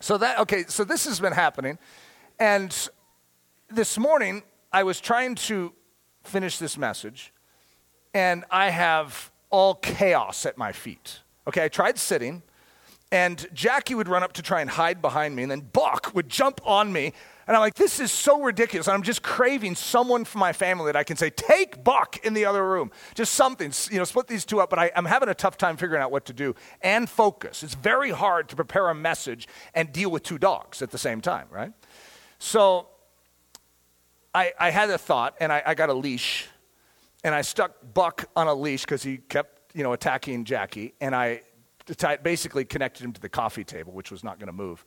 [0.00, 1.78] So that, okay, so this has been happening.
[2.38, 2.76] And
[3.70, 5.72] this morning, I was trying to
[6.24, 7.32] finish this message,
[8.14, 11.20] and I have all chaos at my feet.
[11.46, 12.42] Okay, I tried sitting,
[13.10, 16.28] and Jackie would run up to try and hide behind me, and then Buck would
[16.28, 17.12] jump on me.
[17.46, 18.86] And I'm like, this is so ridiculous.
[18.86, 22.44] I'm just craving someone from my family that I can say, take Buck in the
[22.44, 22.92] other room.
[23.14, 24.70] Just something, you know, split these two up.
[24.70, 27.62] But I, am having a tough time figuring out what to do and focus.
[27.62, 31.20] It's very hard to prepare a message and deal with two dogs at the same
[31.20, 31.72] time, right?
[32.38, 32.88] So
[34.34, 36.48] I, I had a thought, and I, I got a leash,
[37.24, 41.14] and I stuck Buck on a leash because he kept, you know, attacking Jackie, and
[41.14, 41.42] I
[42.22, 44.84] basically connected him to the coffee table, which was not going to move.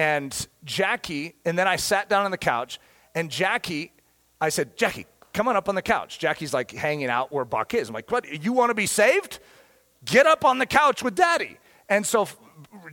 [0.00, 2.80] And Jackie, and then I sat down on the couch,
[3.14, 3.92] and Jackie,
[4.40, 6.18] I said, Jackie, come on up on the couch.
[6.18, 7.90] Jackie's like hanging out where Buck is.
[7.90, 8.42] I'm like, what?
[8.42, 9.40] You want to be saved?
[10.06, 11.58] Get up on the couch with Daddy.
[11.90, 12.26] And so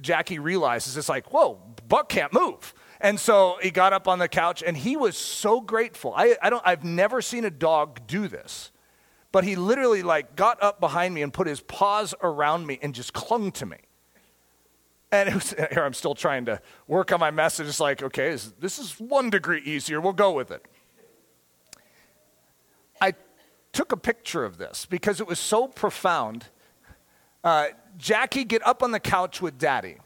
[0.02, 2.74] Jackie realizes it's like, whoa, Buck can't move.
[3.00, 6.14] And so he got up on the couch and he was so grateful.
[6.14, 8.70] I, I don't, I've never seen a dog do this,
[9.32, 12.94] but he literally like got up behind me and put his paws around me and
[12.94, 13.78] just clung to me.
[15.12, 17.68] And was, here I'm still trying to work on my message.
[17.68, 20.02] It's like, okay, this, this is one degree easier.
[20.02, 20.66] We'll go with it.
[23.00, 23.14] I
[23.74, 26.48] took a picture of this because it was so profound.
[27.44, 29.98] Uh, Jackie, get up on the couch with daddy.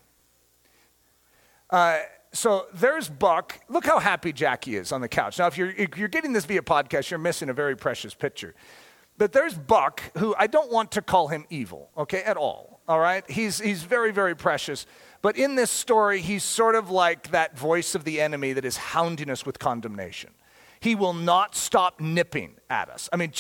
[1.70, 2.00] Uh,
[2.34, 3.60] so there's Buck.
[3.70, 5.40] Look how happy Jackie is on the couch.
[5.40, 8.56] Now, if you're, if you're getting this via podcast, you're missing a very precious picture.
[9.18, 13.00] But there's Buck, who I don't want to call him evil, okay, at all, all
[13.00, 13.24] right?
[13.32, 14.86] He's, he's very, very precious.
[15.22, 18.76] But in this story, he's sort of like that voice of the enemy that is
[18.76, 20.32] hounding us with condemnation.
[20.82, 23.08] He will not stop nipping at us.
[23.14, 23.32] I mean,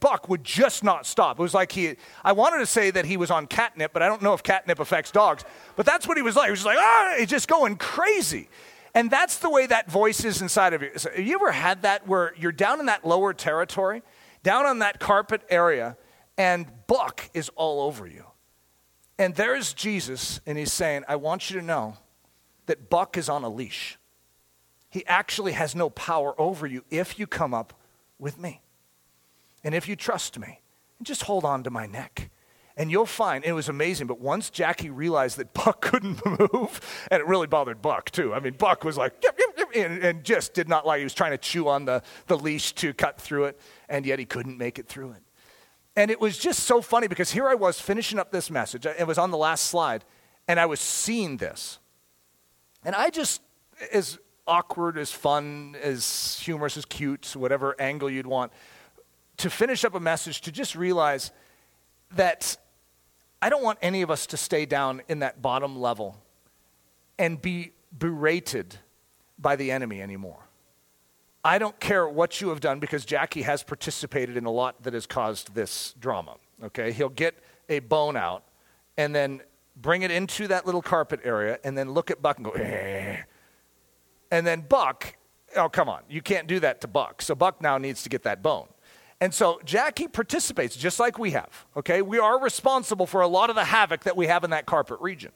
[0.00, 1.38] Buck would just not stop.
[1.38, 4.08] It was like he, I wanted to say that he was on catnip, but I
[4.08, 5.44] don't know if catnip affects dogs.
[5.76, 6.46] But that's what he was like.
[6.46, 8.48] He was like, ah, he's just going crazy.
[8.94, 10.92] And that's the way that voice is inside of you.
[10.96, 14.02] So have you ever had that where you're down in that lower territory,
[14.42, 15.98] down on that carpet area,
[16.38, 18.24] and Buck is all over you?
[19.18, 21.96] And there's Jesus, and he's saying, I want you to know
[22.66, 23.98] that Buck is on a leash.
[24.90, 27.74] He actually has no power over you if you come up
[28.18, 28.60] with me.
[29.62, 30.60] And if you trust me,
[30.98, 32.30] and just hold on to my neck.
[32.76, 37.20] And you'll find, it was amazing, but once Jackie realized that Buck couldn't move, and
[37.20, 38.34] it really bothered Buck too.
[38.34, 41.04] I mean, Buck was like, yep, yep, yep, and, and just did not like, he
[41.04, 44.24] was trying to chew on the, the leash to cut through it, and yet he
[44.24, 45.23] couldn't make it through it.
[45.96, 48.86] And it was just so funny because here I was finishing up this message.
[48.86, 50.04] It was on the last slide,
[50.48, 51.78] and I was seeing this.
[52.84, 53.40] And I just,
[53.92, 58.52] as awkward, as fun, as humorous, as cute, whatever angle you'd want,
[59.38, 61.30] to finish up a message to just realize
[62.12, 62.56] that
[63.40, 66.16] I don't want any of us to stay down in that bottom level
[67.18, 68.78] and be berated
[69.38, 70.40] by the enemy anymore.
[71.44, 74.94] I don't care what you have done because Jackie has participated in a lot that
[74.94, 76.36] has caused this drama.
[76.62, 76.90] Okay?
[76.90, 77.34] He'll get
[77.68, 78.44] a bone out
[78.96, 79.42] and then
[79.76, 83.18] bring it into that little carpet area and then look at Buck and go, eh,
[84.30, 85.16] and then Buck,
[85.56, 87.20] oh, come on, you can't do that to Buck.
[87.20, 88.68] So Buck now needs to get that bone.
[89.20, 92.02] And so Jackie participates just like we have, okay?
[92.02, 94.98] We are responsible for a lot of the havoc that we have in that carpet
[95.00, 95.32] region.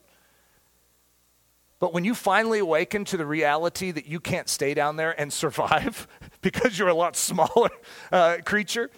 [1.81, 5.33] But when you finally awaken to the reality that you can't stay down there and
[5.33, 6.09] survive
[6.41, 7.71] because you're a lot smaller
[8.13, 8.91] uh, creature,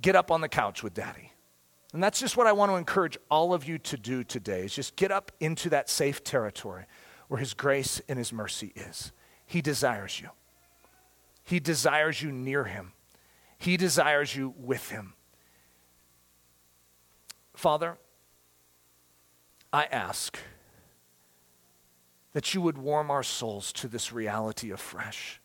[0.00, 1.32] get up on the couch with daddy.
[1.92, 4.74] And that's just what I want to encourage all of you to do today is
[4.74, 6.86] just get up into that safe territory
[7.28, 9.12] where His grace and His mercy is.
[9.44, 10.30] He desires you.
[11.44, 12.92] He desires you near Him.
[13.58, 15.14] He desires you with Him.
[17.54, 17.98] Father,
[19.72, 20.38] I ask
[22.32, 25.40] that you would warm our souls to this reality afresh.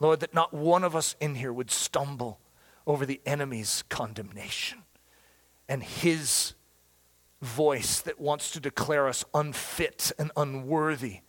[0.00, 2.40] Lord, that not one of us in here would stumble
[2.86, 4.82] over the enemy's condemnation
[5.68, 6.54] and his
[7.40, 11.20] voice that wants to declare us unfit and unworthy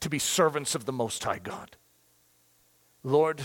[0.00, 1.76] to be servants of the Most High God.
[3.02, 3.42] Lord,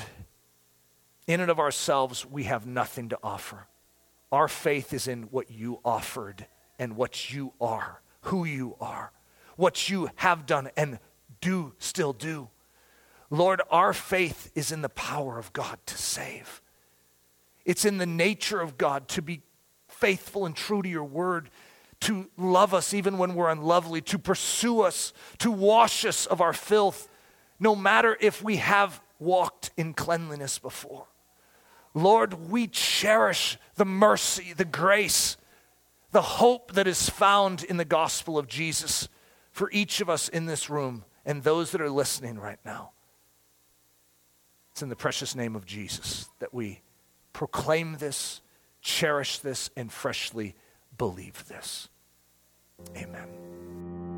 [1.28, 3.68] in and of ourselves, we have nothing to offer.
[4.32, 6.48] Our faith is in what you offered
[6.80, 9.12] and what you are, who you are,
[9.58, 11.00] what you have done and
[11.42, 12.50] do still do.
[13.30, 16.62] Lord, our faith is in the power of God to save.
[17.66, 19.42] It's in the nature of God to be
[19.90, 21.50] faithful and true to your word,
[22.02, 26.54] to love us even when we're unlovely, to pursue us, to wash us of our
[26.54, 27.10] filth,
[27.60, 31.08] no matter if we have walked in cleanliness before.
[31.94, 35.36] Lord, we cherish the mercy, the grace,
[36.12, 39.10] the hope that is found in the gospel of Jesus
[39.58, 42.92] for each of us in this room and those that are listening right now.
[44.72, 46.82] It's in the precious name of Jesus that we
[47.34, 48.42] proclaim this,
[48.82, 50.54] cherish this, and freshly
[50.96, 51.90] believe this.
[52.96, 54.17] Amen.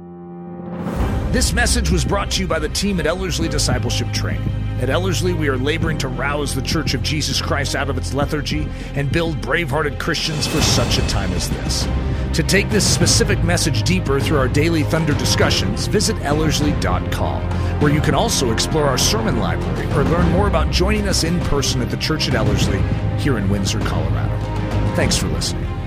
[1.31, 4.49] This message was brought to you by the team at Ellerslie Discipleship Training.
[4.81, 8.15] At Ellerslie, we are laboring to rouse the Church of Jesus Christ out of its
[8.15, 11.87] lethargy and build brave hearted Christians for such a time as this.
[12.33, 17.43] To take this specific message deeper through our daily Thunder discussions, visit Ellerslie.com,
[17.79, 21.39] where you can also explore our sermon library or learn more about joining us in
[21.41, 22.81] person at the Church at Ellerslie
[23.19, 24.35] here in Windsor, Colorado.
[24.95, 25.78] Thanks for listening.